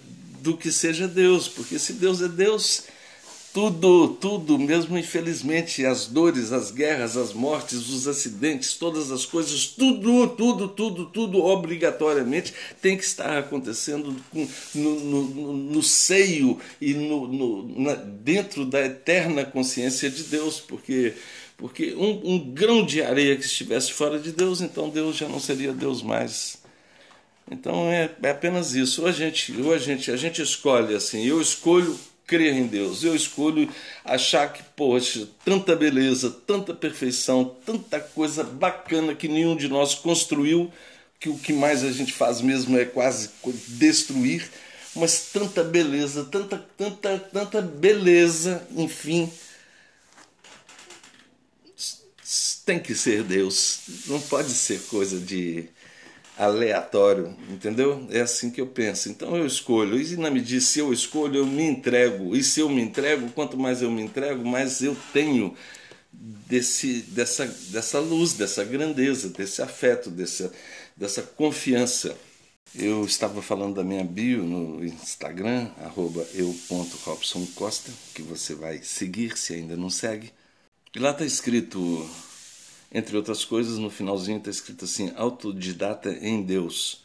do 0.44 0.58
que 0.58 0.74
seja 0.74 1.08
Deus, 1.08 1.48
porque 1.48 1.80
se 1.80 1.94
Deus 1.94 2.22
é 2.22 2.28
Deus, 2.28 2.84
tudo, 3.54 4.10
tudo, 4.16 4.60
mesmo 4.60 4.98
infelizmente, 4.98 5.86
as 5.86 6.06
dores, 6.06 6.52
as 6.52 6.70
guerras, 6.70 7.16
as 7.16 7.32
mortes, 7.32 7.88
os 7.88 8.10
acidentes, 8.10 8.74
todas 8.74 9.10
as 9.10 9.26
coisas, 9.26 9.68
tudo, 9.68 10.28
tudo, 10.28 10.68
tudo, 10.68 11.06
tudo, 11.06 11.46
obrigatoriamente 11.46 12.54
tem 12.82 12.98
que 12.98 13.06
estar 13.06 13.38
acontecendo 13.38 14.14
no, 14.76 15.00
no, 15.00 15.54
no 15.54 15.82
seio 15.82 16.60
e 16.82 16.94
no, 16.94 17.80
na, 17.80 17.94
dentro 17.94 18.66
da 18.66 18.82
eterna 18.82 19.46
consciência 19.46 20.10
de 20.10 20.24
Deus, 20.24 20.60
porque 20.60 21.14
porque 21.56 21.94
um, 21.94 22.34
um 22.34 22.54
grão 22.54 22.86
de 22.86 23.02
areia 23.02 23.38
que 23.38 23.46
estivesse 23.46 23.94
fora 23.94 24.20
de 24.20 24.34
Deus, 24.34 24.60
então 24.60 24.90
Deus 24.90 25.16
já 25.16 25.30
não 25.30 25.40
seria 25.40 25.72
Deus 25.72 26.02
mais. 26.02 26.63
Então 27.50 27.88
é, 27.90 28.10
é, 28.22 28.30
apenas 28.30 28.74
isso. 28.74 29.02
Ou 29.02 29.08
a 29.08 29.12
gente, 29.12 29.52
ou 29.62 29.74
a 29.74 29.78
gente, 29.78 30.12
a 30.12 30.18
gente 30.18 30.42
escolhe 30.42 30.96
assim. 30.96 31.26
Eu 31.26 31.42
escolho 31.42 32.00
crer 32.26 32.54
em 32.54 32.68
Deus. 32.68 33.04
Eu 33.04 33.16
escolho 33.16 33.70
achar 34.04 34.52
que, 34.52 34.64
poxa, 34.76 35.28
tanta 35.44 35.76
beleza, 35.76 36.32
tanta 36.46 36.74
perfeição, 36.74 37.56
tanta 37.66 38.00
coisa 38.00 38.44
bacana 38.44 39.14
que 39.14 39.28
nenhum 39.28 39.56
de 39.56 39.68
nós 39.68 39.94
construiu, 39.94 40.72
que 41.20 41.30
o 41.30 41.38
que 41.38 41.54
mais 41.54 41.84
a 41.84 41.92
gente 41.92 42.14
faz 42.14 42.42
mesmo 42.42 42.78
é 42.78 42.86
quase 42.86 43.30
destruir, 43.68 44.50
mas 44.96 45.32
tanta 45.34 45.64
beleza, 45.64 46.26
tanta, 46.26 46.58
tanta, 46.78 47.20
tanta 47.20 47.62
beleza, 47.62 48.66
enfim 48.76 49.32
tem 52.66 52.80
que 52.80 52.96
ser 52.96 53.24
Deus, 53.24 53.82
não 54.08 54.20
pode 54.22 54.52
ser 54.52 54.82
coisa 54.84 55.20
de 55.20 55.68
aleatório, 56.38 57.36
entendeu? 57.50 58.08
É 58.10 58.22
assim 58.22 58.50
que 58.50 58.60
eu 58.60 58.68
penso. 58.68 59.10
Então 59.10 59.36
eu 59.36 59.46
escolho, 59.46 60.00
e 60.00 60.18
na 60.18 60.32
medida 60.32 60.62
se 60.62 60.80
eu 60.80 60.92
escolho, 60.92 61.38
eu 61.38 61.46
me 61.46 61.64
entrego, 61.64 62.36
e 62.36 62.44
se 62.44 62.60
eu 62.60 62.70
me 62.70 62.82
entrego, 62.82 63.30
quanto 63.32 63.58
mais 63.58 63.82
eu 63.82 63.92
me 63.92 64.02
entrego, 64.02 64.46
mais 64.46 64.82
eu 64.82 64.96
tenho 65.12 65.56
desse, 66.12 67.02
dessa, 67.04 67.46
dessa 67.46 68.00
luz, 68.00 68.34
dessa 68.34 68.64
grandeza, 68.64 69.30
desse 69.30 69.62
afeto, 69.62 70.10
dessa, 70.10 70.52
dessa 70.96 71.22
confiança. 71.22 72.16
Eu 72.76 73.06
estava 73.06 73.40
falando 73.42 73.76
da 73.76 73.84
minha 73.84 74.04
bio 74.04 74.42
no 74.44 74.84
Instagram, 74.84 75.70
eu.robsoncosta, 76.34 77.92
que 78.16 78.24
você 78.24 78.56
vai 78.56 78.80
seguir 78.82 79.38
se 79.38 79.54
ainda 79.54 79.78
não 79.78 79.92
segue. 79.92 80.32
E 80.96 81.00
lá 81.00 81.12
está 81.12 81.24
escrito 81.24 81.80
entre 82.94 83.18
outras 83.18 83.44
coisas, 83.44 83.78
no 83.78 83.90
finalzinho 83.90 84.38
está 84.38 84.52
escrito 84.52 84.86
assim: 84.86 85.12
autodidata 85.16 86.12
em 86.22 86.44
Deus. 86.44 87.04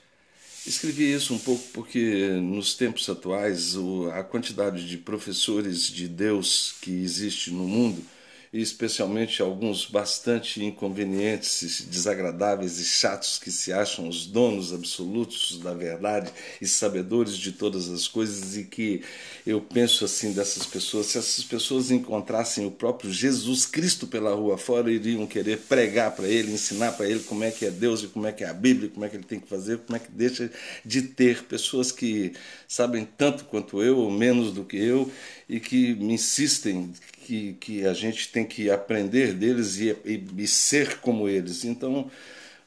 Escrevi 0.66 1.12
isso 1.12 1.32
um 1.32 1.38
pouco 1.38 1.64
porque 1.72 2.28
nos 2.42 2.74
tempos 2.74 3.08
atuais 3.08 3.74
a 4.12 4.22
quantidade 4.22 4.86
de 4.86 4.98
professores 4.98 5.86
de 5.86 6.06
Deus 6.06 6.74
que 6.82 6.90
existe 6.90 7.50
no 7.50 7.66
mundo 7.66 8.04
e 8.52 8.60
especialmente 8.60 9.42
alguns 9.42 9.86
bastante 9.86 10.64
inconvenientes, 10.64 11.86
desagradáveis 11.88 12.78
e 12.78 12.84
chatos 12.84 13.38
que 13.38 13.50
se 13.50 13.72
acham 13.72 14.08
os 14.08 14.26
donos 14.26 14.72
absolutos 14.72 15.58
da 15.62 15.74
verdade 15.74 16.30
e 16.60 16.66
sabedores 16.66 17.36
de 17.36 17.52
todas 17.52 17.88
as 17.90 18.08
coisas 18.08 18.56
e 18.56 18.64
que 18.64 19.02
eu 19.46 19.60
penso 19.60 20.04
assim 20.04 20.32
dessas 20.32 20.66
pessoas, 20.66 21.06
se 21.06 21.18
essas 21.18 21.44
pessoas 21.44 21.90
encontrassem 21.90 22.66
o 22.66 22.70
próprio 22.70 23.12
Jesus 23.12 23.66
Cristo 23.66 24.06
pela 24.06 24.34
rua 24.34 24.56
fora, 24.56 24.90
iriam 24.90 25.26
querer 25.26 25.58
pregar 25.58 26.12
para 26.12 26.26
ele, 26.26 26.52
ensinar 26.52 26.92
para 26.92 27.08
ele 27.08 27.20
como 27.20 27.44
é 27.44 27.50
que 27.50 27.66
é 27.66 27.70
Deus 27.70 28.02
e 28.02 28.08
como 28.08 28.26
é 28.26 28.32
que 28.32 28.44
é 28.44 28.48
a 28.48 28.54
Bíblia, 28.54 28.88
como 28.88 29.04
é 29.04 29.08
que 29.08 29.16
ele 29.16 29.24
tem 29.24 29.40
que 29.40 29.48
fazer, 29.48 29.78
como 29.78 29.96
é 29.96 29.98
que 29.98 30.10
deixa 30.10 30.50
de 30.84 31.02
ter 31.02 31.44
pessoas 31.44 31.92
que 31.92 32.32
sabem 32.66 33.06
tanto 33.16 33.44
quanto 33.44 33.82
eu 33.82 33.98
ou 33.98 34.10
menos 34.10 34.52
do 34.52 34.64
que 34.64 34.76
eu 34.76 35.10
e 35.48 35.60
que 35.60 35.94
me 35.94 36.14
insistem 36.14 36.92
que, 37.28 37.52
que 37.60 37.86
a 37.86 37.92
gente 37.92 38.28
tem 38.32 38.46
que 38.46 38.70
aprender 38.70 39.34
deles 39.34 39.76
e, 39.76 39.94
e, 40.02 40.24
e 40.38 40.46
ser 40.46 40.98
como 41.00 41.28
eles. 41.28 41.62
Então, 41.62 42.10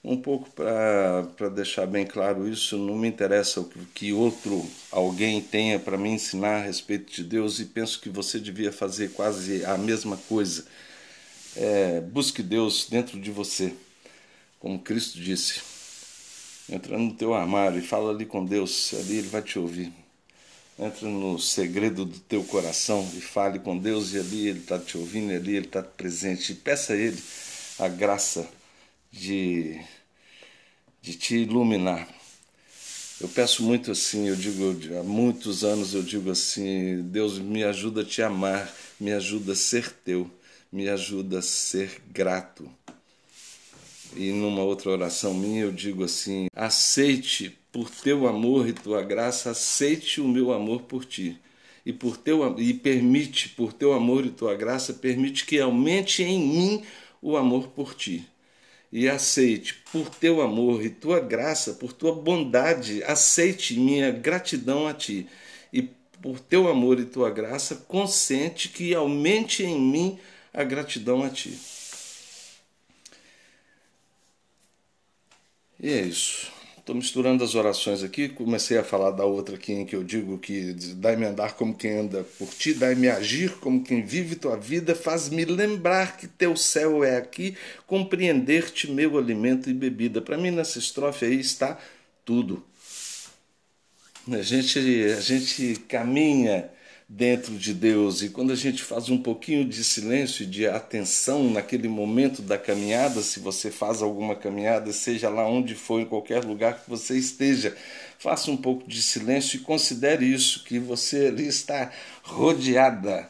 um 0.04 0.16
pouco 0.16 0.52
para 0.52 1.50
deixar 1.50 1.88
bem 1.88 2.06
claro 2.06 2.48
isso, 2.48 2.78
não 2.78 2.96
me 2.96 3.08
interessa 3.08 3.60
o 3.60 3.66
que 3.96 4.14
outro 4.14 4.64
alguém 4.92 5.42
tenha 5.42 5.80
para 5.80 5.98
me 5.98 6.10
ensinar 6.10 6.58
a 6.58 6.66
respeito 6.66 7.12
de 7.12 7.24
Deus 7.24 7.60
e 7.60 7.66
penso 7.66 8.00
que 8.00 8.10
você 8.10 8.40
devia 8.40 8.72
fazer 8.72 9.14
quase 9.14 9.66
a 9.66 9.80
mesma 9.80 10.16
coisa. 10.30 10.64
É, 11.56 12.00
busque 12.00 12.44
Deus 12.44 12.88
dentro 12.88 13.20
de 13.20 13.32
você, 13.32 13.74
como 14.60 14.78
Cristo 14.78 15.20
disse. 15.20 15.60
Entra 16.70 17.00
no 17.00 17.16
teu 17.16 17.34
armário 17.34 17.80
e 17.80 17.82
fala 17.82 18.12
ali 18.12 18.28
com 18.28 18.46
Deus, 18.46 18.94
ali 18.94 19.18
ele 19.18 19.28
vai 19.28 19.42
te 19.42 19.58
ouvir. 19.58 20.01
Entre 20.80 21.06
no 21.06 21.38
segredo 21.38 22.06
do 22.06 22.20
teu 22.20 22.44
coração 22.44 23.08
e 23.16 23.22
fale 23.22 23.60
com 23.60 23.78
Deus, 23.78 24.14
e 24.14 24.20
ali 24.20 24.48
Ele 24.48 24.60
está 24.60 24.80
te 24.80 24.98
ouvindo, 24.98 25.32
e 25.32 25.36
ali 25.36 25.56
Ele 25.56 25.68
está 25.68 25.84
presente. 25.84 26.54
E 26.54 26.56
peça 26.56 26.94
a 26.94 26.96
Ele 26.96 27.22
a 27.78 27.88
graça 27.88 28.50
de, 29.12 29.80
de 31.02 31.16
te 31.16 31.36
iluminar. 31.36 32.08
Eu 33.20 33.30
peço 33.30 33.62
muito 33.62 33.92
assim, 33.92 34.28
eu 34.28 34.36
digo, 34.36 34.76
há 35.00 35.04
muitos 35.04 35.64
anos 35.64 35.94
eu 35.94 36.02
digo 36.02 36.32
assim: 36.32 37.04
Deus 37.04 37.38
me 37.38 37.64
ajuda 37.64 38.02
a 38.02 38.06
te 38.06 38.22
amar, 38.22 38.74
me 39.00 39.12
ajuda 39.12 39.52
a 39.54 39.56
ser 39.56 39.92
teu, 40.04 40.30
me 40.72 40.90
ajuda 40.90 41.38
a 41.38 41.42
ser 41.42 42.02
grato. 42.10 42.68
E 44.16 44.32
numa 44.32 44.64
outra 44.64 44.90
oração 44.90 45.34
minha 45.36 45.62
eu 45.62 45.72
digo 45.72 46.04
assim: 46.04 46.48
aceite 46.56 47.58
por 47.72 47.90
teu 47.90 48.28
amor 48.28 48.68
e 48.68 48.74
tua 48.74 49.02
graça, 49.02 49.52
aceite 49.52 50.20
o 50.20 50.28
meu 50.28 50.52
amor 50.52 50.82
por 50.82 51.06
ti. 51.06 51.40
E, 51.86 51.92
por 51.92 52.18
teu, 52.18 52.60
e 52.60 52.74
permite, 52.74 53.50
por 53.50 53.74
teu 53.74 53.94
amor 53.94 54.26
e 54.26 54.30
tua 54.30 54.56
graça, 54.56 54.94
permite 54.94 55.46
que 55.46 55.60
aumente 55.60 56.22
em 56.22 56.40
mim 56.40 56.84
o 57.22 57.38
amor 57.38 57.70
por 57.70 57.96
ti. 57.96 58.28
E 58.92 59.08
aceite, 59.08 59.76
por 59.92 60.10
teu 60.10 60.42
amor 60.42 60.86
e 60.86 60.90
tua 60.90 61.20
graça, 61.20 61.74
por 61.74 61.94
tua 61.94 62.14
bondade, 62.14 63.04
aceite 63.04 63.80
minha 63.80 64.12
gratidão 64.12 64.86
a 64.86 64.94
ti. 64.94 65.28
E 65.72 65.84
por 66.22 66.40
teu 66.40 66.68
amor 66.68 67.00
e 67.00 67.06
tua 67.06 67.32
graça, 67.32 67.76
consente 67.88 68.70
que 68.70 68.94
aumente 68.94 69.64
em 69.64 69.80
mim 69.80 70.20
a 70.54 70.64
gratidão 70.64 71.24
a 71.24 71.30
ti. 71.30 71.58
E 75.80 75.90
é 75.90 76.02
isso. 76.02 76.61
Estou 76.82 76.96
misturando 76.96 77.44
as 77.44 77.54
orações 77.54 78.02
aqui, 78.02 78.28
comecei 78.28 78.76
a 78.76 78.84
falar 78.84 79.12
da 79.12 79.24
outra 79.24 79.54
aqui 79.54 79.72
em 79.72 79.86
que 79.86 79.96
eu 79.96 80.04
digo 80.04 80.40
que 80.40 80.74
dai-me 80.96 81.28
andar 81.28 81.54
como 81.54 81.76
quem 81.76 82.00
anda 82.00 82.24
por 82.40 82.50
ti, 82.50 82.74
dai-me 82.74 83.08
agir 83.08 83.52
como 83.58 83.84
quem 83.84 84.04
vive 84.04 84.36
tua 84.36 84.58
vida, 84.58 84.96
faz-me 84.96 85.46
lembrar 85.46 86.18
que 86.18 86.26
teu 86.26 86.58
céu 86.58 87.04
é 87.04 87.18
aqui, 87.18 87.56
compreender-te 87.86 88.90
meu 88.90 89.16
alimento 89.20 89.70
e 89.70 89.76
bebida. 89.76 90.24
Para 90.24 90.40
mim 90.40 90.50
nessa 90.50 90.80
estrofe 90.80 91.24
aí 91.24 91.40
está 91.40 91.78
tudo. 92.26 92.66
A 94.32 94.42
gente, 94.42 94.80
a 94.80 95.22
gente 95.22 95.76
caminha 95.88 96.68
dentro 97.14 97.58
de 97.58 97.74
Deus. 97.74 98.22
E 98.22 98.30
quando 98.30 98.54
a 98.54 98.56
gente 98.56 98.82
faz 98.82 99.10
um 99.10 99.18
pouquinho 99.18 99.66
de 99.66 99.84
silêncio, 99.84 100.46
de 100.46 100.66
atenção 100.66 101.50
naquele 101.52 101.90
momento 101.90 102.42
da 102.42 102.58
caminhada, 102.58 103.22
se 103.22 103.42
você 103.42 103.70
faz 103.70 104.02
alguma 104.02 104.34
caminhada, 104.34 104.94
seja 104.94 105.28
lá 105.28 105.46
onde 105.46 105.76
for, 105.76 106.00
em 106.00 106.06
qualquer 106.06 106.46
lugar 106.46 106.82
que 106.82 106.90
você 106.90 107.18
esteja, 107.18 107.76
faça 108.18 108.50
um 108.50 108.56
pouco 108.56 108.88
de 108.88 109.02
silêncio 109.02 109.58
e 109.58 109.60
considere 109.60 110.26
isso, 110.26 110.64
que 110.64 110.80
você 110.80 111.28
ali 111.28 111.48
está 111.48 111.92
rodeada 112.24 113.30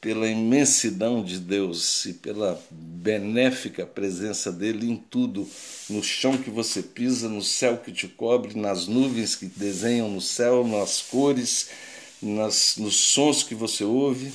pela 0.00 0.28
imensidão 0.28 1.24
de 1.24 1.40
Deus 1.40 2.04
e 2.04 2.12
pela 2.14 2.60
benéfica 2.70 3.84
presença 3.84 4.52
dele 4.52 4.88
em 4.88 4.96
tudo, 4.96 5.48
no 5.90 6.02
chão 6.04 6.38
que 6.38 6.50
você 6.50 6.82
pisa, 6.82 7.28
no 7.28 7.42
céu 7.42 7.78
que 7.78 7.90
te 7.90 8.06
cobre, 8.06 8.56
nas 8.58 8.86
nuvens 8.86 9.34
que 9.34 9.46
desenham 9.46 10.08
no 10.08 10.20
céu, 10.20 10.66
nas 10.66 11.02
cores 11.02 11.68
nas, 12.22 12.76
nos 12.78 12.96
sons 12.96 13.42
que 13.42 13.54
você 13.54 13.84
ouve. 13.84 14.32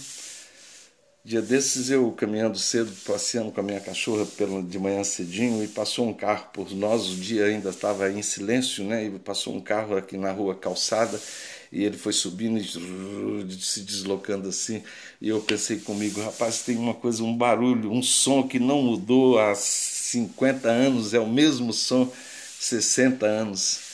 Dia 1.24 1.42
desses 1.42 1.90
eu 1.90 2.10
caminhando 2.14 2.58
cedo, 2.58 2.90
passeando 3.06 3.52
com 3.52 3.60
a 3.60 3.64
minha 3.64 3.82
cachorra 3.82 4.26
pelo, 4.26 4.64
de 4.64 4.80
manhã 4.80 5.04
cedinho 5.04 5.62
e 5.62 5.68
passou 5.68 6.08
um 6.08 6.14
carro 6.14 6.48
por 6.54 6.72
nós, 6.74 7.10
o 7.10 7.16
dia 7.18 7.46
ainda 7.46 7.70
estava 7.70 8.10
em 8.10 8.22
silêncio, 8.22 8.86
né? 8.86 9.06
E 9.06 9.20
passou 9.20 9.54
um 9.54 9.60
carro 9.60 9.98
aqui 9.98 10.16
na 10.16 10.32
rua 10.32 10.56
calçada 10.56 11.20
e 11.70 11.84
ele 11.84 11.98
foi 11.98 12.14
subindo 12.14 12.58
e 12.58 13.62
se 13.62 13.82
deslocando 13.82 14.48
assim. 14.48 14.82
E 15.20 15.28
eu 15.28 15.42
pensei 15.42 15.80
comigo, 15.80 16.22
rapaz, 16.22 16.62
tem 16.62 16.78
uma 16.78 16.94
coisa, 16.94 17.22
um 17.24 17.36
barulho, 17.36 17.92
um 17.92 18.02
som 18.02 18.48
que 18.48 18.58
não 18.58 18.82
mudou 18.82 19.38
há 19.38 19.54
50 19.54 20.70
anos, 20.70 21.14
é 21.14 21.20
o 21.20 21.28
mesmo 21.28 21.74
som 21.74 22.10
60 22.58 23.26
anos 23.26 23.87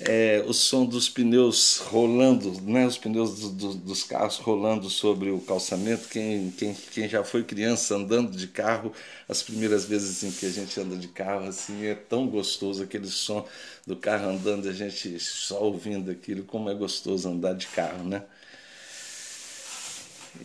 é, 0.00 0.44
o 0.46 0.52
som 0.52 0.84
dos 0.86 1.08
pneus 1.08 1.78
rolando, 1.78 2.60
né, 2.62 2.86
os 2.86 2.96
pneus 2.96 3.40
do, 3.40 3.50
do, 3.50 3.74
dos 3.74 4.04
carros 4.04 4.36
rolando 4.36 4.88
sobre 4.88 5.30
o 5.30 5.40
calçamento. 5.40 6.08
Quem, 6.08 6.50
quem, 6.52 6.74
quem 6.74 7.08
já 7.08 7.24
foi 7.24 7.42
criança 7.42 7.96
andando 7.96 8.36
de 8.36 8.46
carro, 8.46 8.92
as 9.28 9.42
primeiras 9.42 9.84
vezes 9.84 10.22
em 10.22 10.30
que 10.30 10.46
a 10.46 10.50
gente 10.50 10.78
anda 10.80 10.96
de 10.96 11.08
carro, 11.08 11.48
assim, 11.48 11.84
é 11.84 11.94
tão 11.94 12.28
gostoso 12.28 12.82
aquele 12.82 13.08
som 13.08 13.46
do 13.86 13.96
carro 13.96 14.28
andando, 14.28 14.68
a 14.68 14.72
gente 14.72 15.18
só 15.18 15.62
ouvindo 15.62 16.10
aquilo, 16.10 16.44
como 16.44 16.70
é 16.70 16.74
gostoso 16.74 17.28
andar 17.28 17.54
de 17.54 17.66
carro, 17.66 18.04
né? 18.04 18.22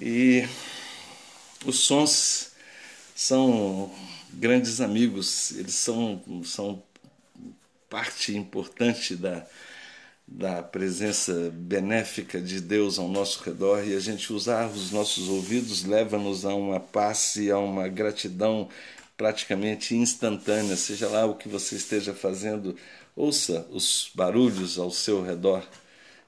E 0.02 0.48
os 1.66 1.80
sons 1.80 2.52
são 3.16 3.92
grandes 4.34 4.82
amigos, 4.82 5.52
eles 5.52 5.76
são, 5.76 6.22
são 6.44 6.82
parte 7.94 8.36
importante 8.36 9.16
da, 9.16 9.46
da 10.28 10.64
presença 10.64 11.52
benéfica 11.54 12.42
de 12.42 12.60
Deus 12.60 12.98
ao 12.98 13.08
nosso 13.08 13.44
redor 13.44 13.88
e 13.88 13.96
a 13.96 14.00
gente 14.00 14.34
usar 14.34 14.68
os 14.68 14.90
nossos 14.90 15.30
ouvidos 15.30 15.86
leva-nos 15.86 16.44
a 16.44 16.56
uma 16.56 16.80
paz 16.80 17.36
e 17.36 17.52
a 17.52 17.60
uma 17.60 17.88
gratidão 17.88 18.68
praticamente 19.16 19.96
instantânea, 19.96 20.76
seja 20.76 21.08
lá 21.08 21.28
o 21.28 21.36
que 21.36 21.48
você 21.48 21.76
esteja 21.76 22.16
fazendo, 22.16 22.76
ouça 23.16 23.68
os 23.70 24.10
barulhos 24.16 24.80
ao 24.80 24.90
seu 24.90 25.24
redor. 25.24 25.64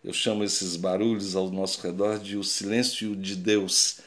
Eu 0.03 0.13
chamo 0.13 0.43
esses 0.43 0.75
barulhos 0.75 1.35
ao 1.35 1.49
nosso 1.49 1.81
redor 1.81 2.19
de 2.19 2.37
o 2.37 2.43
silêncio 2.43 3.15
de 3.15 3.35
Deus 3.35 4.01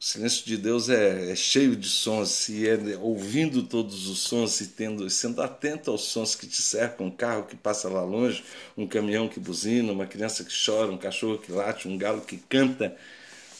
o 0.00 0.02
silêncio 0.02 0.46
de 0.46 0.56
Deus 0.56 0.88
é, 0.88 1.30
é, 1.30 1.36
cheio 1.36 1.76
de 1.76 1.86
sons 1.86 2.48
e 2.48 2.66
é 2.66 2.78
ouvindo 2.98 3.62
todos 3.64 4.08
os 4.08 4.20
sons 4.20 4.58
e 4.62 4.68
tendo, 4.68 5.10
sendo 5.10 5.42
atento 5.42 5.90
aos 5.90 6.04
sons 6.04 6.34
que 6.34 6.46
te 6.46 6.62
cercam, 6.62 7.08
um 7.08 7.10
carro 7.10 7.44
que 7.44 7.54
passa 7.54 7.86
lá 7.86 8.02
longe, 8.02 8.42
um 8.78 8.86
caminhão 8.86 9.28
que 9.28 9.38
buzina, 9.38 9.92
uma 9.92 10.06
criança 10.06 10.42
que 10.42 10.52
chora, 10.64 10.90
um 10.90 10.96
cachorro 10.96 11.36
que 11.38 11.52
late, 11.52 11.86
um 11.86 11.98
galo 11.98 12.22
que 12.22 12.38
canta. 12.38 12.96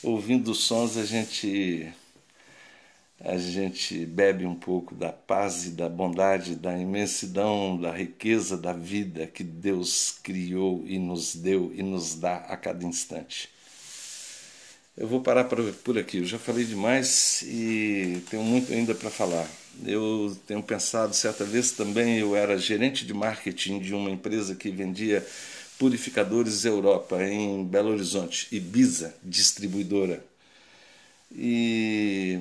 Ouvindo 0.02 0.50
os 0.52 0.60
sons 0.64 0.96
a 0.96 1.04
gente 1.04 1.92
a 3.20 3.36
gente 3.36 4.06
bebe 4.06 4.46
um 4.46 4.54
pouco 4.54 4.94
da 4.94 5.12
paz 5.12 5.66
e 5.66 5.70
da 5.72 5.90
bondade, 5.90 6.56
da 6.56 6.78
imensidão, 6.78 7.78
da 7.78 7.92
riqueza 7.92 8.56
da 8.56 8.72
vida 8.72 9.26
que 9.26 9.44
Deus 9.44 10.18
criou 10.22 10.82
e 10.86 10.98
nos 10.98 11.34
deu 11.36 11.70
e 11.74 11.82
nos 11.82 12.14
dá 12.14 12.36
a 12.36 12.56
cada 12.56 12.84
instante. 12.86 13.50
Eu 14.96 15.08
vou 15.08 15.20
parar 15.20 15.44
por 15.44 15.98
aqui. 15.98 16.18
Eu 16.18 16.24
já 16.24 16.38
falei 16.38 16.64
demais 16.64 17.42
e 17.42 18.22
tenho 18.30 18.42
muito 18.42 18.72
ainda 18.72 18.94
para 18.94 19.10
falar. 19.10 19.48
Eu 19.86 20.36
tenho 20.46 20.62
pensado, 20.62 21.14
certa 21.14 21.44
vez 21.44 21.72
também, 21.72 22.18
eu 22.18 22.36
era 22.36 22.58
gerente 22.58 23.06
de 23.06 23.14
marketing 23.14 23.78
de 23.80 23.94
uma 23.94 24.10
empresa 24.10 24.54
que 24.54 24.70
vendia 24.70 25.26
purificadores 25.78 26.64
Europa 26.66 27.22
em 27.24 27.64
Belo 27.64 27.90
Horizonte, 27.90 28.48
Ibiza, 28.54 29.14
distribuidora. 29.22 30.22
E 31.32 32.38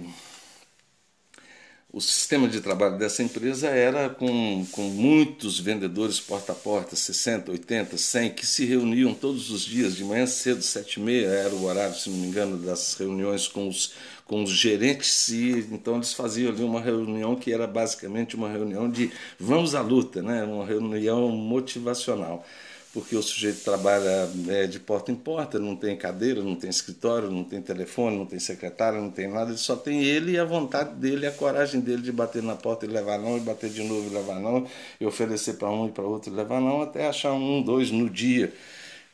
o 1.92 2.00
sistema 2.00 2.48
de 2.48 2.62
trabalho 2.62 3.00
dessa 3.00 3.24
empresa 3.24 3.68
era 3.68 4.10
com, 4.10 4.66
com 4.72 4.84
muitos 4.84 5.60
vendedores 5.60 6.20
porta 6.20 6.52
a 6.52 6.56
porta, 6.56 6.96
60, 6.96 7.52
80, 7.52 7.98
100, 7.98 8.30
que 8.32 8.46
se 8.46 8.64
reuniam 8.64 9.12
todos 9.14 9.50
os 9.50 9.62
dias, 9.62 9.96
de 9.96 10.04
manhã 10.04 10.28
cedo, 10.28 10.62
sete 10.62 11.00
e 11.00 11.04
meia, 11.04 11.26
era 11.26 11.54
o 11.54 11.66
horário, 11.66 11.96
se 11.96 12.10
não 12.12 12.18
me 12.18 12.28
engano, 12.28 12.58
das 12.58 12.94
reuniões 12.94 13.48
com 13.48 13.68
os, 13.68 13.94
com 14.26 14.44
os 14.44 14.52
gerentes, 14.52 15.30
e 15.30 15.68
então 15.72 15.96
eles 15.96 16.14
faziam 16.14 16.52
ali 16.52 16.62
uma 16.62 16.80
reunião 16.80 17.36
que 17.36 17.52
era 17.52 17.66
basicamente 17.66 18.36
uma 18.36 18.50
reunião 18.50 18.88
de 18.88 19.12
vamos 19.40 19.74
à 19.74 19.82
luta, 19.82 20.22
né? 20.22 20.44
uma 20.44 20.68
reunião 20.68 21.30
motivacional 21.30 22.46
porque 22.92 23.16
o 23.16 23.22
sujeito 23.22 23.64
trabalha 23.64 24.30
é, 24.48 24.66
de 24.66 24.80
porta 24.80 25.12
em 25.12 25.16
porta, 25.16 25.60
não 25.60 25.76
tem 25.76 25.96
cadeira, 25.96 26.42
não 26.42 26.56
tem 26.56 26.70
escritório, 26.70 27.30
não 27.30 27.44
tem 27.44 27.62
telefone, 27.62 28.18
não 28.18 28.26
tem 28.26 28.40
secretário, 28.40 29.00
não 29.00 29.12
tem 29.12 29.28
nada, 29.28 29.52
ele 29.52 29.60
só 29.60 29.76
tem 29.76 30.04
ele 30.04 30.32
e 30.32 30.40
a 30.40 30.44
vontade 30.44 30.96
dele, 30.96 31.28
a 31.28 31.32
coragem 31.32 31.82
dele 31.82 32.02
de 32.02 32.12
bater 32.12 32.42
na 32.42 32.56
porta 32.56 32.86
e 32.86 32.90
levar 32.90 33.20
não, 33.20 33.38
e 33.38 33.42
bater 33.42 33.70
de 33.70 33.84
novo 33.84 34.10
e 34.10 34.14
levar 34.14 34.40
não, 34.40 34.68
e 35.00 35.06
oferecer 35.06 35.54
para 35.54 35.70
um 35.70 35.88
e 35.88 35.92
para 35.92 36.04
outro 36.04 36.34
e 36.34 36.36
levar 36.36 36.60
não, 36.60 36.82
até 36.82 37.08
achar 37.08 37.34
um, 37.34 37.62
dois 37.62 37.92
no 37.92 38.10
dia 38.10 38.52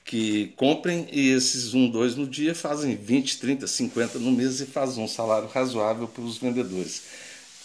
que 0.05 0.53
comprem 0.55 1.07
e 1.11 1.31
esses 1.31 1.73
um, 1.73 1.89
dois 1.89 2.15
no 2.15 2.27
dia 2.27 2.55
fazem 2.55 2.95
20, 2.95 3.39
30, 3.39 3.67
50 3.67 4.19
no 4.19 4.31
mês 4.31 4.61
e 4.61 4.65
fazem 4.65 5.03
um 5.03 5.07
salário 5.07 5.49
razoável 5.49 6.07
para 6.07 6.23
os 6.23 6.37
vendedores 6.37 7.03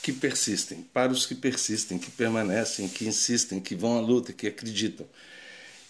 que 0.02 0.12
persistem, 0.12 0.78
para 0.94 1.12
os 1.12 1.26
que 1.26 1.34
persistem, 1.34 1.98
que 1.98 2.10
permanecem, 2.10 2.88
que 2.88 3.06
insistem, 3.06 3.60
que 3.60 3.74
vão 3.74 3.98
à 3.98 4.00
luta, 4.00 4.32
que 4.32 4.46
acreditam. 4.46 5.06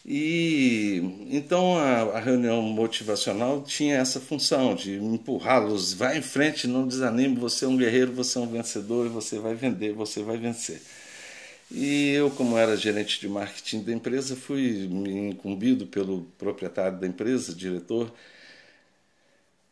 E 0.05 1.27
então 1.31 1.77
a, 1.79 2.17
a, 2.17 2.21
reunião 2.21 2.63
motivacional 2.63 3.63
tinha 3.63 3.99
essa 3.99 4.19
função 4.19 4.75
de 4.75 4.95
empurrá-los, 4.95 5.93
vai 5.93 6.19
em 6.19 6.23
frente, 6.23 6.67
não 6.67 6.87
desanime, 6.89 7.37
você 7.37 7.67
é 7.67 7.69
um 7.69 7.77
guerreiro, 7.77 8.13
você 8.13 8.39
é 8.39 8.41
um 8.41 8.47
vencedor, 8.47 9.09
você 9.11 9.39
vai 9.39 9.55
vender, 9.55 9.93
você 9.93 10.23
vai 10.23 10.39
vencer. 10.39 10.81
E 11.71 12.11
eu, 12.13 12.31
como 12.31 12.59
era 12.59 12.77
gerente 12.77 13.21
de 13.21 13.29
marketing 13.29 13.83
da 13.83 13.93
empresa, 13.93 14.35
fui 14.35 14.87
incumbido 14.87 15.87
pelo 15.87 16.23
proprietário 16.39 16.99
da 16.99 17.07
empresa, 17.07 17.55
diretor, 17.55 18.13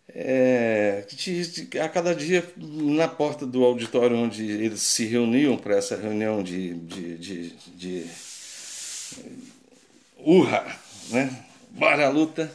é, 0.08 1.04
de, 1.08 1.66
de, 1.66 1.78
a 1.80 1.88
cada 1.88 2.14
dia 2.14 2.44
na 2.56 3.08
porta 3.08 3.46
do 3.46 3.64
auditório 3.64 4.16
onde 4.16 4.42
eles 4.50 4.80
se 4.82 5.04
reuniam 5.04 5.56
para 5.56 5.76
essa 5.76 5.96
reunião 5.96 6.42
de, 6.42 6.74
de, 6.74 7.50
de 7.76 8.06
urra, 10.18 10.64
né? 11.11 11.44
Bora 11.70 12.07
a 12.07 12.11
luta. 12.11 12.50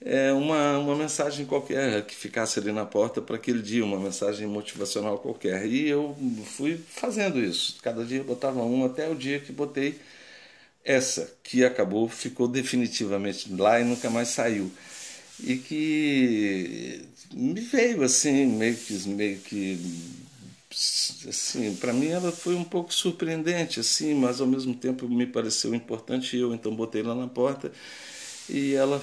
É 0.00 0.32
uma, 0.32 0.78
uma 0.78 0.94
mensagem 0.94 1.44
qualquer 1.44 2.06
que 2.06 2.14
ficasse 2.14 2.58
ali 2.60 2.70
na 2.70 2.86
porta 2.86 3.20
para 3.20 3.34
aquele 3.36 3.60
dia, 3.60 3.84
uma 3.84 3.98
mensagem 3.98 4.46
motivacional 4.46 5.18
qualquer. 5.18 5.66
E 5.66 5.88
eu 5.88 6.16
fui 6.56 6.80
fazendo 6.88 7.40
isso. 7.40 7.78
Cada 7.82 8.04
dia 8.04 8.18
eu 8.18 8.24
botava 8.24 8.62
um 8.62 8.84
até 8.84 9.08
o 9.08 9.14
dia 9.14 9.40
que 9.40 9.52
botei 9.52 9.98
essa, 10.84 11.30
que 11.42 11.64
acabou, 11.64 12.08
ficou 12.08 12.48
definitivamente 12.48 13.52
lá 13.52 13.80
e 13.80 13.84
nunca 13.84 14.08
mais 14.08 14.28
saiu. 14.28 14.70
E 15.40 15.56
que 15.56 17.04
me 17.32 17.60
veio 17.60 18.02
assim, 18.02 18.46
meio 18.46 18.76
que, 18.76 19.08
meio 19.08 19.38
que 19.38 19.78
assim, 20.70 21.74
para 21.76 21.92
mim 21.92 22.08
ela 22.08 22.30
foi 22.30 22.54
um 22.54 22.64
pouco 22.64 22.92
surpreendente, 22.92 23.80
assim, 23.80 24.14
mas 24.14 24.40
ao 24.40 24.46
mesmo 24.46 24.74
tempo 24.74 25.08
me 25.08 25.26
pareceu 25.26 25.74
importante 25.74 26.36
eu 26.36 26.52
então 26.54 26.74
botei 26.74 27.02
lá 27.02 27.14
na 27.14 27.26
porta 27.26 27.72
e 28.48 28.74
ela 28.74 29.02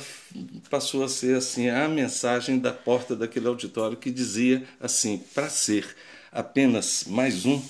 passou 0.69 1.03
a 1.03 1.09
ser 1.09 1.37
assim 1.37 1.69
a 1.69 1.87
mensagem 1.87 2.57
da 2.57 2.73
porta 2.73 3.15
daquele 3.15 3.47
auditório 3.47 3.97
que 3.97 4.09
dizia 4.09 4.67
assim: 4.79 5.17
para 5.33 5.49
ser 5.49 5.95
apenas 6.31 7.05
mais 7.07 7.45
um, 7.45 7.61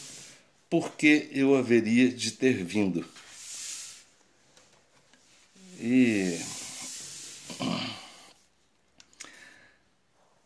porque 0.69 1.29
eu 1.31 1.55
haveria 1.55 2.09
de 2.09 2.31
ter 2.31 2.63
vindo. 2.63 3.05
E 5.79 6.39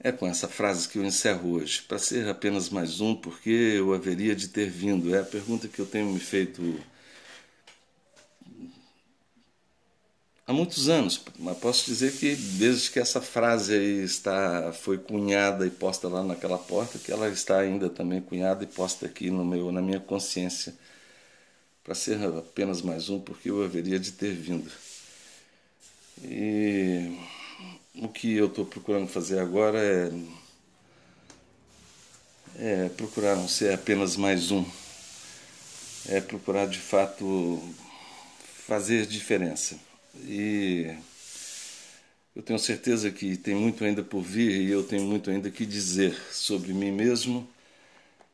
É 0.02 0.12
com 0.12 0.26
essa 0.28 0.48
frase 0.48 0.88
que 0.88 0.98
eu 0.98 1.04
encerro 1.06 1.52
hoje. 1.54 1.82
Para 1.82 2.00
ser 2.00 2.28
apenas 2.30 2.70
mais 2.70 3.02
um, 3.02 3.16
porque 3.16 3.50
eu 3.50 3.94
haveria 3.94 4.36
de 4.36 4.48
ter 4.48 4.70
vindo? 4.70 5.14
É 5.14 5.20
a 5.20 5.24
pergunta 5.26 5.68
que 5.68 5.80
eu 5.80 5.86
tenho 5.86 6.08
me 6.08 6.20
feito 6.20 6.80
há 10.48 10.54
muitos 10.54 10.90
anos, 10.90 11.22
mas 11.38 11.58
posso 11.58 11.86
dizer 11.86 12.14
que 12.14 12.36
desde 12.36 12.90
que 12.92 13.00
essa 13.00 13.22
frase 13.22 13.76
está 14.04 14.74
foi 14.74 14.98
cunhada 14.98 15.66
e 15.68 15.70
posta 15.70 16.08
lá 16.08 16.24
naquela 16.24 16.58
porta, 16.58 16.98
que 16.98 17.12
ela 17.12 17.30
está 17.30 17.60
ainda 17.60 17.90
também 17.90 18.22
cunhada 18.22 18.64
e 18.64 18.68
posta 18.68 19.06
aqui 19.06 19.30
no 19.30 19.46
meu 19.46 19.72
na 19.72 19.82
minha 19.82 20.00
consciência 20.00 20.74
para 21.84 21.96
ser 21.96 22.24
apenas 22.38 22.82
mais 22.82 23.10
um, 23.10 23.20
porque 23.20 23.50
eu 23.50 23.64
haveria 23.64 24.00
de 24.00 24.12
ter 24.12 24.34
vindo. 24.34 24.72
E 26.24 27.18
o 27.96 28.08
que 28.08 28.34
eu 28.36 28.48
estou 28.48 28.66
procurando 28.66 29.08
fazer 29.08 29.40
agora 29.40 29.80
é, 29.80 30.12
é 32.58 32.90
procurar 32.90 33.36
não 33.36 33.48
ser 33.48 33.74
apenas 33.74 34.16
mais 34.16 34.52
um, 34.52 34.66
é 36.08 36.22
procurar 36.22 36.68
de 36.68 36.80
fato 36.80 37.62
fazer 38.68 39.06
diferença. 39.06 39.80
E 40.26 40.96
eu 42.36 42.44
tenho 42.44 42.60
certeza 42.60 43.12
que 43.12 43.36
tem 43.36 43.56
muito 43.56 43.84
ainda 43.84 44.04
por 44.04 44.22
vir 44.22 44.62
e 44.62 44.70
eu 44.70 44.84
tenho 44.84 45.04
muito 45.04 45.30
ainda 45.30 45.50
que 45.50 45.66
dizer 45.66 46.16
sobre 46.32 46.74
mim 46.74 46.92
mesmo, 46.92 47.48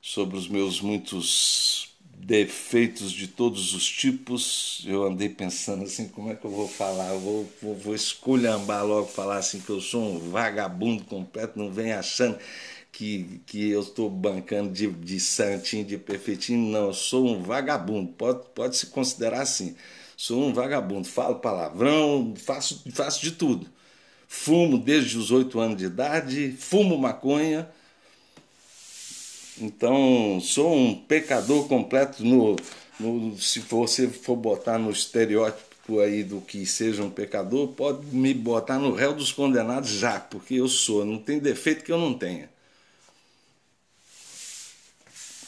sobre 0.02 0.38
os 0.38 0.48
meus 0.48 0.82
muitos 0.82 1.85
defeitos 2.18 3.12
de 3.12 3.28
todos 3.28 3.74
os 3.74 3.86
tipos. 3.90 4.84
Eu 4.86 5.04
andei 5.04 5.30
pensando 5.30 5.84
assim, 5.84 6.08
como 6.08 6.32
é 6.32 6.36
que 6.36 6.46
eu 6.46 6.52
vou 6.52 6.68
falar? 6.68 7.10
Eu 7.14 7.20
vou, 7.20 7.50
vou, 7.62 7.76
vou 7.76 7.96
esculhambar 7.96 8.86
logo, 8.86 9.08
falar 9.08 9.38
assim 9.38 9.60
que 9.60 9.70
eu 9.70 9.82
sou 9.82 10.02
um 10.02 10.32
vagabundo 10.32 11.04
completo, 11.06 11.60
não 11.60 11.72
vem 11.72 11.94
achando 11.94 12.38
que, 12.92 13.42
que 13.46 13.70
eu 13.70 13.82
estou 13.82 14.10
bancando 14.10 14.72
de, 14.72 14.88
de 14.88 15.20
santinho, 15.20 15.86
de 15.86 15.98
perfeitinho. 15.98 16.72
Não, 16.72 16.88
eu 16.88 16.94
sou 16.94 17.28
um 17.28 17.44
vagabundo, 17.44 18.12
pode, 18.14 18.48
pode 18.56 18.78
se 18.78 18.88
considerar 18.88 19.42
assim. 19.42 19.76
Sou 20.18 20.48
um 20.48 20.54
vagabundo, 20.54 21.08
falo 21.08 21.36
palavrão, 21.36 22.34
faço, 22.38 22.84
faço 22.94 23.22
de 23.22 23.32
tudo. 23.32 23.68
Fumo 24.28 24.78
desde 24.78 25.18
os 25.18 25.32
oito 25.32 25.60
anos 25.60 25.78
de 25.78 25.86
idade, 25.86 26.52
fumo 26.58 26.98
maconha. 26.98 27.70
Então, 29.60 30.40
sou 30.42 30.76
um 30.76 30.94
pecador 30.94 31.68
completo 31.68 32.24
no, 32.24 32.56
no 33.00 33.38
se 33.38 33.60
você 33.60 34.08
for 34.08 34.36
botar 34.36 34.78
no 34.78 34.92
estereótipo 34.92 36.00
aí 36.00 36.24
do 36.24 36.42
que 36.42 36.66
seja 36.66 37.04
um 37.04 37.10
pecador, 37.10 37.70
pode 37.70 38.06
me 38.08 38.34
botar 38.34 38.80
no 38.80 38.94
réu 38.94 39.14
dos 39.14 39.32
condenados 39.32 39.90
já, 39.90 40.20
porque 40.20 40.56
eu 40.56 40.68
sou, 40.68 41.06
não 41.06 41.20
tem 41.20 41.40
defeito 41.40 41.84
que 41.84 41.92
eu 41.92 41.98
não 41.98 42.14
tenha. 42.14 42.50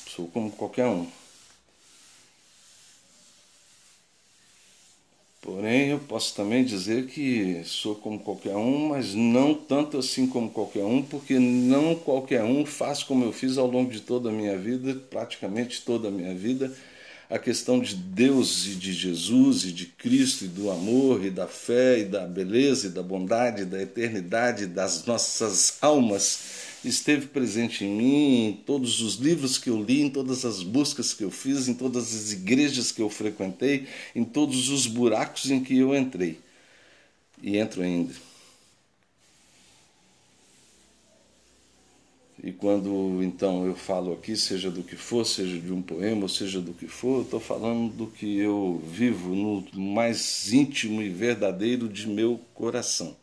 Sou 0.07 0.27
como 0.27 0.51
qualquer 0.51 0.85
um. 0.85 1.07
Porém, 5.47 5.91
eu 5.91 5.99
posso 5.99 6.35
também 6.35 6.65
dizer 6.65 7.05
que 7.07 7.61
sou 7.63 7.95
como 7.95 8.19
qualquer 8.19 8.57
um, 8.57 8.89
mas 8.89 9.13
não 9.13 9.53
tanto 9.53 9.97
assim 9.97 10.27
como 10.27 10.49
qualquer 10.49 10.83
um, 10.83 11.01
porque 11.01 11.39
não 11.39 11.95
qualquer 11.95 12.43
um 12.43 12.65
faz 12.65 13.01
como 13.01 13.23
eu 13.23 13.31
fiz 13.31 13.57
ao 13.57 13.65
longo 13.65 13.89
de 13.89 14.01
toda 14.01 14.27
a 14.27 14.31
minha 14.31 14.57
vida, 14.57 14.93
praticamente 15.09 15.83
toda 15.85 16.09
a 16.09 16.11
minha 16.11 16.35
vida, 16.35 16.75
a 17.29 17.39
questão 17.39 17.79
de 17.79 17.95
Deus 17.95 18.67
e 18.67 18.71
de 18.71 18.91
Jesus 18.91 19.63
e 19.63 19.71
de 19.71 19.85
Cristo 19.85 20.43
e 20.43 20.49
do 20.49 20.69
amor 20.69 21.23
e 21.23 21.29
da 21.29 21.47
fé 21.47 21.99
e 21.99 22.03
da 22.03 22.27
beleza 22.27 22.87
e 22.87 22.89
da 22.89 23.01
bondade, 23.01 23.63
da 23.63 23.81
eternidade 23.81 24.65
das 24.65 25.05
nossas 25.05 25.77
almas 25.81 26.66
esteve 26.89 27.27
presente 27.27 27.85
em 27.85 27.95
mim, 27.95 28.47
em 28.47 28.53
todos 28.53 29.01
os 29.01 29.15
livros 29.15 29.57
que 29.57 29.69
eu 29.69 29.81
li, 29.81 30.01
em 30.01 30.09
todas 30.09 30.45
as 30.45 30.63
buscas 30.63 31.13
que 31.13 31.23
eu 31.23 31.31
fiz, 31.31 31.67
em 31.67 31.73
todas 31.73 32.15
as 32.15 32.31
igrejas 32.31 32.91
que 32.91 33.01
eu 33.01 33.09
frequentei, 33.09 33.87
em 34.15 34.23
todos 34.23 34.69
os 34.69 34.87
buracos 34.87 35.49
em 35.51 35.63
que 35.63 35.77
eu 35.77 35.95
entrei. 35.95 36.39
E 37.41 37.57
entro 37.57 37.81
ainda. 37.81 38.13
E 42.43 42.51
quando 42.51 43.21
então 43.23 43.65
eu 43.65 43.75
falo 43.75 44.13
aqui, 44.13 44.35
seja 44.37 44.69
do 44.69 44.83
que 44.83 44.95
for, 44.95 45.25
seja 45.25 45.59
de 45.59 45.73
um 45.73 45.81
poema, 45.81 46.23
ou 46.23 46.29
seja 46.29 46.61
do 46.61 46.73
que 46.73 46.87
for, 46.87 47.17
eu 47.17 47.21
estou 47.23 47.39
falando 47.39 47.91
do 47.91 48.07
que 48.07 48.37
eu 48.37 48.81
vivo 48.85 49.35
no 49.35 49.65
mais 49.73 50.51
íntimo 50.53 51.01
e 51.01 51.09
verdadeiro 51.09 51.89
de 51.89 52.07
meu 52.07 52.39
coração. 52.53 53.17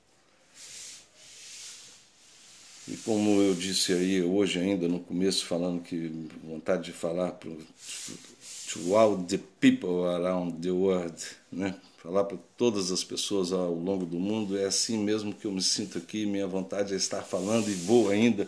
E 2.86 2.96
como 2.98 3.40
eu 3.40 3.54
disse 3.54 3.92
aí 3.92 4.22
hoje 4.22 4.58
ainda 4.58 4.86
no 4.88 5.00
começo, 5.00 5.46
falando 5.46 5.80
que 5.80 6.28
vontade 6.42 6.84
de 6.84 6.92
falar 6.92 7.32
para 7.32 7.50
to 7.50 8.96
all 8.96 9.16
the 9.16 9.38
people 9.60 10.04
around 10.06 10.60
the 10.60 10.70
world, 10.70 11.16
né? 11.50 11.74
falar 12.04 12.24
para 12.24 12.36
todas 12.58 12.92
as 12.92 13.02
pessoas 13.02 13.50
ao 13.50 13.72
longo 13.72 14.04
do 14.04 14.18
mundo, 14.18 14.58
é 14.58 14.66
assim 14.66 14.98
mesmo 14.98 15.32
que 15.32 15.46
eu 15.46 15.52
me 15.52 15.62
sinto 15.62 15.96
aqui, 15.96 16.26
minha 16.26 16.46
vontade 16.46 16.92
é 16.92 16.96
estar 16.96 17.22
falando 17.22 17.70
e 17.70 17.72
vou 17.72 18.10
ainda 18.10 18.46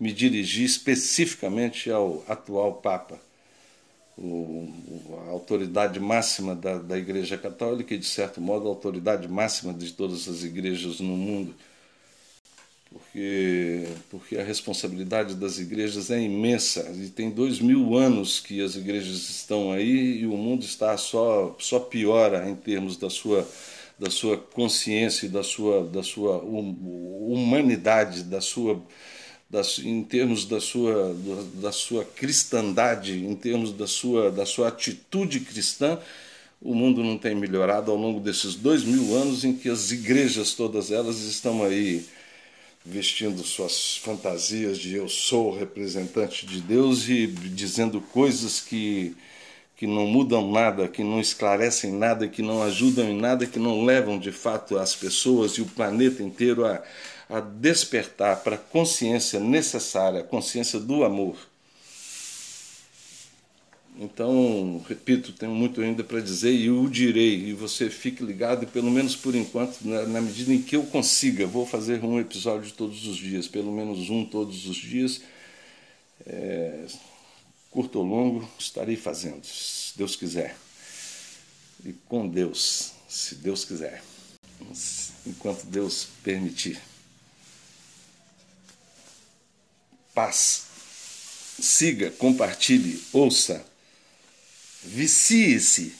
me 0.00 0.12
dirigir 0.12 0.64
especificamente 0.64 1.88
ao 1.88 2.24
atual 2.26 2.74
Papa, 2.74 3.20
o, 4.18 4.68
a 5.28 5.30
autoridade 5.30 6.00
máxima 6.00 6.56
da, 6.56 6.78
da 6.78 6.98
Igreja 6.98 7.38
Católica 7.38 7.94
e, 7.94 7.98
de 7.98 8.06
certo 8.06 8.40
modo, 8.40 8.66
a 8.66 8.70
autoridade 8.70 9.28
máxima 9.28 9.72
de 9.72 9.92
todas 9.92 10.26
as 10.26 10.42
igrejas 10.42 10.98
no 10.98 11.16
mundo 11.16 11.54
porque, 12.96 13.86
porque 14.10 14.36
a 14.38 14.42
responsabilidade 14.42 15.34
das 15.34 15.58
igrejas 15.58 16.10
é 16.10 16.20
imensa. 16.20 16.90
E 16.94 17.08
tem 17.08 17.30
dois 17.30 17.60
mil 17.60 17.96
anos 17.96 18.40
que 18.40 18.62
as 18.62 18.74
igrejas 18.74 19.28
estão 19.28 19.70
aí 19.70 20.20
e 20.20 20.26
o 20.26 20.36
mundo 20.36 20.64
está 20.64 20.96
só, 20.96 21.54
só 21.58 21.78
piora 21.78 22.48
em 22.48 22.54
termos 22.54 22.96
da 22.96 23.10
sua, 23.10 23.46
da 23.98 24.10
sua 24.10 24.38
consciência 24.38 25.28
da 25.28 25.42
sua, 25.42 25.84
da 25.84 26.02
sua 26.02 26.38
humanidade, 26.38 28.22
da 28.24 28.40
sua, 28.40 28.82
da, 29.50 29.60
em 29.84 30.02
termos 30.02 30.46
da 30.46 30.60
sua, 30.60 31.14
da 31.54 31.72
sua 31.72 32.04
cristandade, 32.04 33.24
em 33.24 33.34
termos 33.34 33.72
da 33.72 33.86
sua, 33.86 34.30
da 34.30 34.46
sua 34.46 34.68
atitude 34.68 35.40
cristã, 35.40 35.98
o 36.62 36.74
mundo 36.74 37.04
não 37.04 37.18
tem 37.18 37.34
melhorado 37.34 37.90
ao 37.90 37.96
longo 37.96 38.18
desses 38.18 38.54
dois 38.54 38.82
mil 38.82 39.14
anos 39.14 39.44
em 39.44 39.52
que 39.54 39.68
as 39.68 39.90
igrejas, 39.90 40.54
todas 40.54 40.90
elas, 40.90 41.18
estão 41.20 41.62
aí 41.62 42.04
vestindo 42.86 43.42
suas 43.42 43.96
fantasias 43.96 44.78
de 44.78 44.94
eu 44.94 45.08
sou 45.08 45.56
representante 45.56 46.46
de 46.46 46.60
Deus 46.60 47.08
e 47.08 47.26
dizendo 47.26 48.00
coisas 48.00 48.60
que, 48.60 49.16
que 49.76 49.86
não 49.86 50.06
mudam 50.06 50.50
nada, 50.52 50.86
que 50.86 51.02
não 51.02 51.20
esclarecem 51.20 51.92
nada, 51.92 52.28
que 52.28 52.42
não 52.42 52.62
ajudam 52.62 53.10
em 53.10 53.16
nada, 53.16 53.44
que 53.44 53.58
não 53.58 53.84
levam 53.84 54.18
de 54.18 54.30
fato 54.30 54.78
as 54.78 54.94
pessoas 54.94 55.52
e 55.52 55.62
o 55.62 55.66
planeta 55.66 56.22
inteiro 56.22 56.64
a, 56.64 56.80
a 57.28 57.40
despertar 57.40 58.36
para 58.44 58.54
a 58.54 58.58
consciência 58.58 59.40
necessária, 59.40 60.20
a 60.20 60.24
consciência 60.24 60.78
do 60.78 61.02
amor. 61.02 61.36
Então, 63.98 64.84
repito, 64.86 65.32
tenho 65.32 65.54
muito 65.54 65.80
ainda 65.80 66.04
para 66.04 66.20
dizer 66.20 66.52
e 66.52 66.70
o 66.70 66.86
direi. 66.88 67.48
E 67.48 67.52
você 67.54 67.88
fique 67.88 68.22
ligado, 68.22 68.66
pelo 68.66 68.90
menos 68.90 69.16
por 69.16 69.34
enquanto, 69.34 69.80
na, 69.82 70.02
na, 70.02 70.20
medida 70.20 70.52
em 70.52 70.60
que 70.60 70.76
eu 70.76 70.84
consiga, 70.84 71.46
vou 71.46 71.66
fazer 71.66 72.04
um 72.04 72.20
episódio 72.20 72.70
todos 72.72 73.06
os 73.06 73.16
dias, 73.16 73.48
pelo 73.48 73.72
menos 73.72 74.10
um 74.10 74.24
todos 74.24 74.66
os 74.66 74.76
dias. 74.76 75.22
É, 76.26 76.86
curto 77.70 77.98
ou 77.98 78.04
longo, 78.04 78.48
estarei 78.58 78.96
fazendo, 78.96 79.44
se 79.46 79.96
Deus 79.96 80.14
quiser. 80.14 80.56
E 81.82 81.94
com 82.06 82.28
Deus, 82.28 82.92
se 83.08 83.36
Deus 83.36 83.64
quiser. 83.64 84.02
Enquanto 85.26 85.64
Deus 85.64 86.06
permitir. 86.22 86.78
Paz. 90.14 90.66
Siga, 91.58 92.10
compartilhe, 92.10 93.02
ouça 93.14 93.64
Vicie-se 94.84 95.94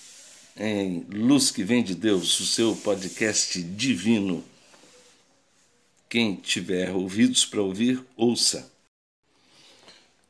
em 0.56 1.06
Luz 1.10 1.50
que 1.50 1.64
Vem 1.64 1.82
de 1.82 1.94
Deus, 1.94 2.38
o 2.40 2.46
seu 2.46 2.76
podcast 2.76 3.62
divino. 3.62 4.44
Quem 6.08 6.36
tiver 6.36 6.92
ouvidos 6.92 7.44
para 7.44 7.62
ouvir, 7.62 8.02
ouça. 8.16 8.70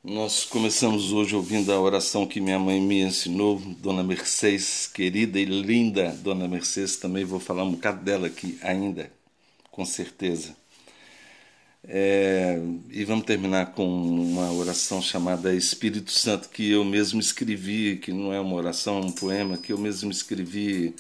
Nós 0.03 0.45
começamos 0.45 1.13
hoje 1.13 1.35
ouvindo 1.35 1.73
a 1.73 1.81
oração 1.81 2.27
que 2.27 2.41
minha 2.41 2.59
mãe 2.59 2.81
me 2.81 3.03
ensinou, 3.03 3.59
Dona 3.59 4.05
Mercedes, 4.05 4.87
querida 4.87 5.39
e 5.39 5.45
linda 5.45 6.13
Dona 6.13 6.47
Mercedes, 6.47 6.97
também 6.97 7.25
vou 7.25 7.41
falar 7.41 7.65
um 7.65 7.73
bocado 7.73 8.05
dela 8.05 8.29
aqui 8.29 8.57
ainda, 8.63 9.13
com 9.71 9.85
certeza. 9.85 10.57
É, 11.89 12.59
e 12.91 13.05
vamos 13.05 13.25
terminar 13.25 13.73
com 13.73 13.87
uma 13.87 14.53
oração 14.53 15.01
chamada 15.01 15.55
Espírito 15.55 16.11
Santo, 16.11 16.49
que 16.49 16.71
eu 16.73 16.85
mesmo 16.85 17.21
escrevi, 17.21 17.97
que 17.99 18.13
não 18.13 18.33
é 18.33 18.41
uma 18.41 18.57
oração, 18.57 18.99
é 18.99 19.01
um 19.07 19.13
poema, 19.13 19.57
que 19.57 19.73
eu 19.73 19.79
mesmo 19.79 20.11
escrevi 20.11 20.95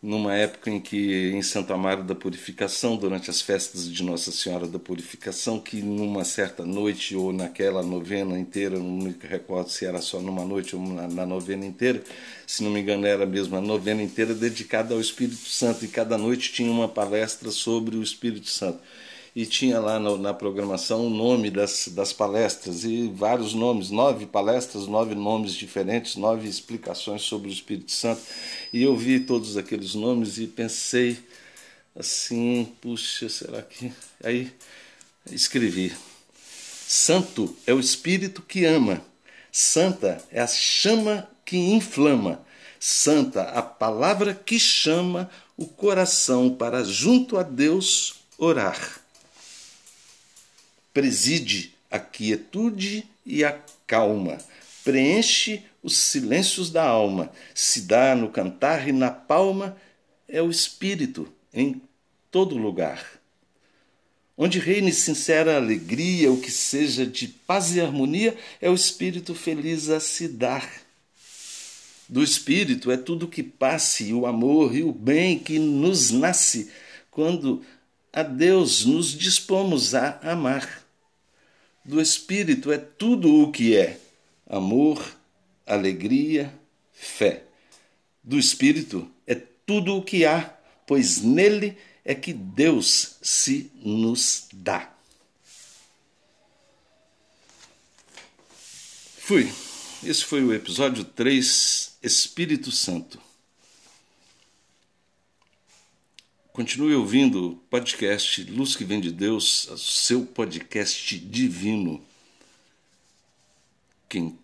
numa 0.00 0.34
época 0.34 0.70
em 0.70 0.80
que 0.80 1.32
em 1.32 1.42
Santo 1.42 1.72
Amaro 1.72 2.04
da 2.04 2.14
Purificação, 2.14 2.96
durante 2.96 3.30
as 3.30 3.40
festas 3.40 3.90
de 3.90 4.02
Nossa 4.04 4.30
Senhora 4.30 4.68
da 4.68 4.78
Purificação, 4.78 5.58
que 5.58 5.82
numa 5.82 6.24
certa 6.24 6.64
noite 6.64 7.16
ou 7.16 7.32
naquela 7.32 7.82
novena 7.82 8.38
inteira, 8.38 8.78
não 8.78 8.98
me 8.98 9.16
recordo 9.20 9.70
se 9.70 9.84
era 9.86 10.00
só 10.00 10.20
numa 10.20 10.44
noite 10.44 10.76
ou 10.76 10.82
na, 10.82 11.08
na 11.08 11.26
novena 11.26 11.66
inteira, 11.66 12.04
se 12.46 12.62
não 12.62 12.70
me 12.70 12.80
engano 12.80 13.06
era 13.06 13.26
mesmo 13.26 13.56
a 13.56 13.60
novena 13.60 14.02
inteira 14.02 14.34
dedicada 14.34 14.94
ao 14.94 15.00
Espírito 15.00 15.48
Santo 15.48 15.84
e 15.84 15.88
cada 15.88 16.16
noite 16.16 16.52
tinha 16.52 16.70
uma 16.70 16.88
palestra 16.88 17.50
sobre 17.50 17.96
o 17.96 18.02
Espírito 18.02 18.48
Santo 18.48 18.78
e 19.36 19.44
tinha 19.44 19.78
lá 19.78 20.00
no, 20.00 20.16
na 20.16 20.32
programação 20.32 21.08
o 21.08 21.10
nome 21.10 21.50
das, 21.50 21.88
das 21.88 22.10
palestras 22.10 22.84
e 22.84 23.06
vários 23.08 23.52
nomes, 23.52 23.90
nove 23.90 24.24
palestras, 24.24 24.86
nove 24.86 25.14
nomes 25.14 25.52
diferentes, 25.52 26.16
nove 26.16 26.48
explicações 26.48 27.20
sobre 27.20 27.50
o 27.50 27.52
Espírito 27.52 27.92
Santo. 27.92 28.22
E 28.72 28.82
eu 28.82 28.96
vi 28.96 29.20
todos 29.20 29.58
aqueles 29.58 29.94
nomes 29.94 30.38
e 30.38 30.46
pensei 30.46 31.18
assim, 31.94 32.72
puxa, 32.80 33.28
será 33.28 33.60
que. 33.60 33.92
Aí 34.24 34.50
escrevi: 35.30 35.94
Santo 36.88 37.54
é 37.66 37.74
o 37.74 37.80
Espírito 37.80 38.40
que 38.40 38.64
ama, 38.64 39.04
Santa 39.52 40.24
é 40.30 40.40
a 40.40 40.46
chama 40.46 41.28
que 41.44 41.58
inflama, 41.58 42.40
Santa 42.80 43.42
a 43.42 43.60
palavra 43.60 44.32
que 44.32 44.58
chama 44.58 45.28
o 45.58 45.66
coração 45.66 46.48
para 46.48 46.82
junto 46.82 47.36
a 47.36 47.42
Deus 47.42 48.14
orar 48.38 49.04
preside 50.96 51.74
a 51.90 51.98
quietude 51.98 53.06
e 53.26 53.44
a 53.44 53.60
calma, 53.86 54.38
preenche 54.82 55.62
os 55.82 55.98
silêncios 55.98 56.70
da 56.70 56.84
alma, 56.84 57.30
se 57.54 57.82
dá 57.82 58.14
no 58.14 58.30
cantar 58.30 58.88
e 58.88 58.92
na 58.92 59.10
palma, 59.10 59.76
é 60.26 60.40
o 60.40 60.48
espírito 60.48 61.30
em 61.52 61.82
todo 62.30 62.56
lugar. 62.56 63.20
Onde 64.38 64.58
reine 64.58 64.90
sincera 64.90 65.56
alegria, 65.56 66.32
o 66.32 66.40
que 66.40 66.50
seja 66.50 67.04
de 67.04 67.28
paz 67.28 67.76
e 67.76 67.80
harmonia, 67.82 68.34
é 68.58 68.70
o 68.70 68.74
espírito 68.74 69.34
feliz 69.34 69.90
a 69.90 70.00
se 70.00 70.26
dar. 70.26 70.66
Do 72.08 72.22
espírito 72.22 72.90
é 72.90 72.96
tudo 72.96 73.28
que 73.28 73.42
passe, 73.42 74.14
o 74.14 74.24
amor 74.24 74.74
e 74.74 74.82
o 74.82 74.92
bem 74.92 75.38
que 75.38 75.58
nos 75.58 76.10
nasce 76.10 76.70
quando 77.10 77.62
a 78.10 78.22
Deus 78.22 78.86
nos 78.86 79.08
dispomos 79.12 79.94
a 79.94 80.18
amar 80.22 80.85
do 81.86 82.00
Espírito 82.00 82.72
é 82.72 82.78
tudo 82.78 83.42
o 83.42 83.52
que 83.52 83.76
é 83.76 84.00
amor, 84.48 85.16
alegria, 85.64 86.52
fé. 86.92 87.44
Do 88.22 88.36
Espírito 88.36 89.08
é 89.24 89.36
tudo 89.36 89.96
o 89.96 90.02
que 90.02 90.24
há, 90.24 90.52
pois 90.84 91.20
nele 91.20 91.78
é 92.04 92.12
que 92.12 92.32
Deus 92.32 93.16
se 93.22 93.70
nos 93.76 94.48
dá. 94.52 94.92
Fui. 99.18 99.48
Esse 100.04 100.24
foi 100.24 100.42
o 100.42 100.52
episódio 100.52 101.04
3, 101.04 101.98
Espírito 102.02 102.70
Santo. 102.70 103.25
Continue 106.56 106.94
ouvindo 106.94 107.50
o 107.50 107.56
podcast 107.56 108.42
Luz 108.44 108.74
que 108.74 108.82
Vem 108.82 108.98
de 108.98 109.12
Deus, 109.12 109.68
seu 109.76 110.24
podcast 110.24 111.18
divino. 111.18 112.02
Quem 114.08 114.38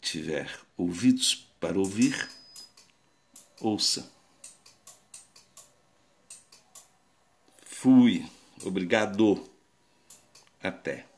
tiver 0.00 0.50
ouvidos 0.78 1.46
para 1.60 1.78
ouvir, 1.78 2.26
ouça. 3.60 4.10
Fui. 7.66 8.26
Obrigado. 8.64 9.46
Até. 10.62 11.11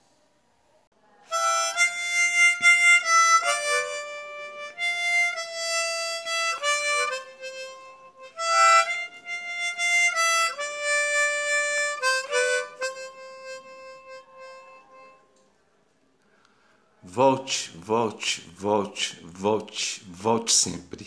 Volte, 17.15 17.71
volte, 17.81 18.41
volte, 18.59 19.17
volte, 19.39 20.01
volte 20.21 20.53
sempre. 20.53 20.99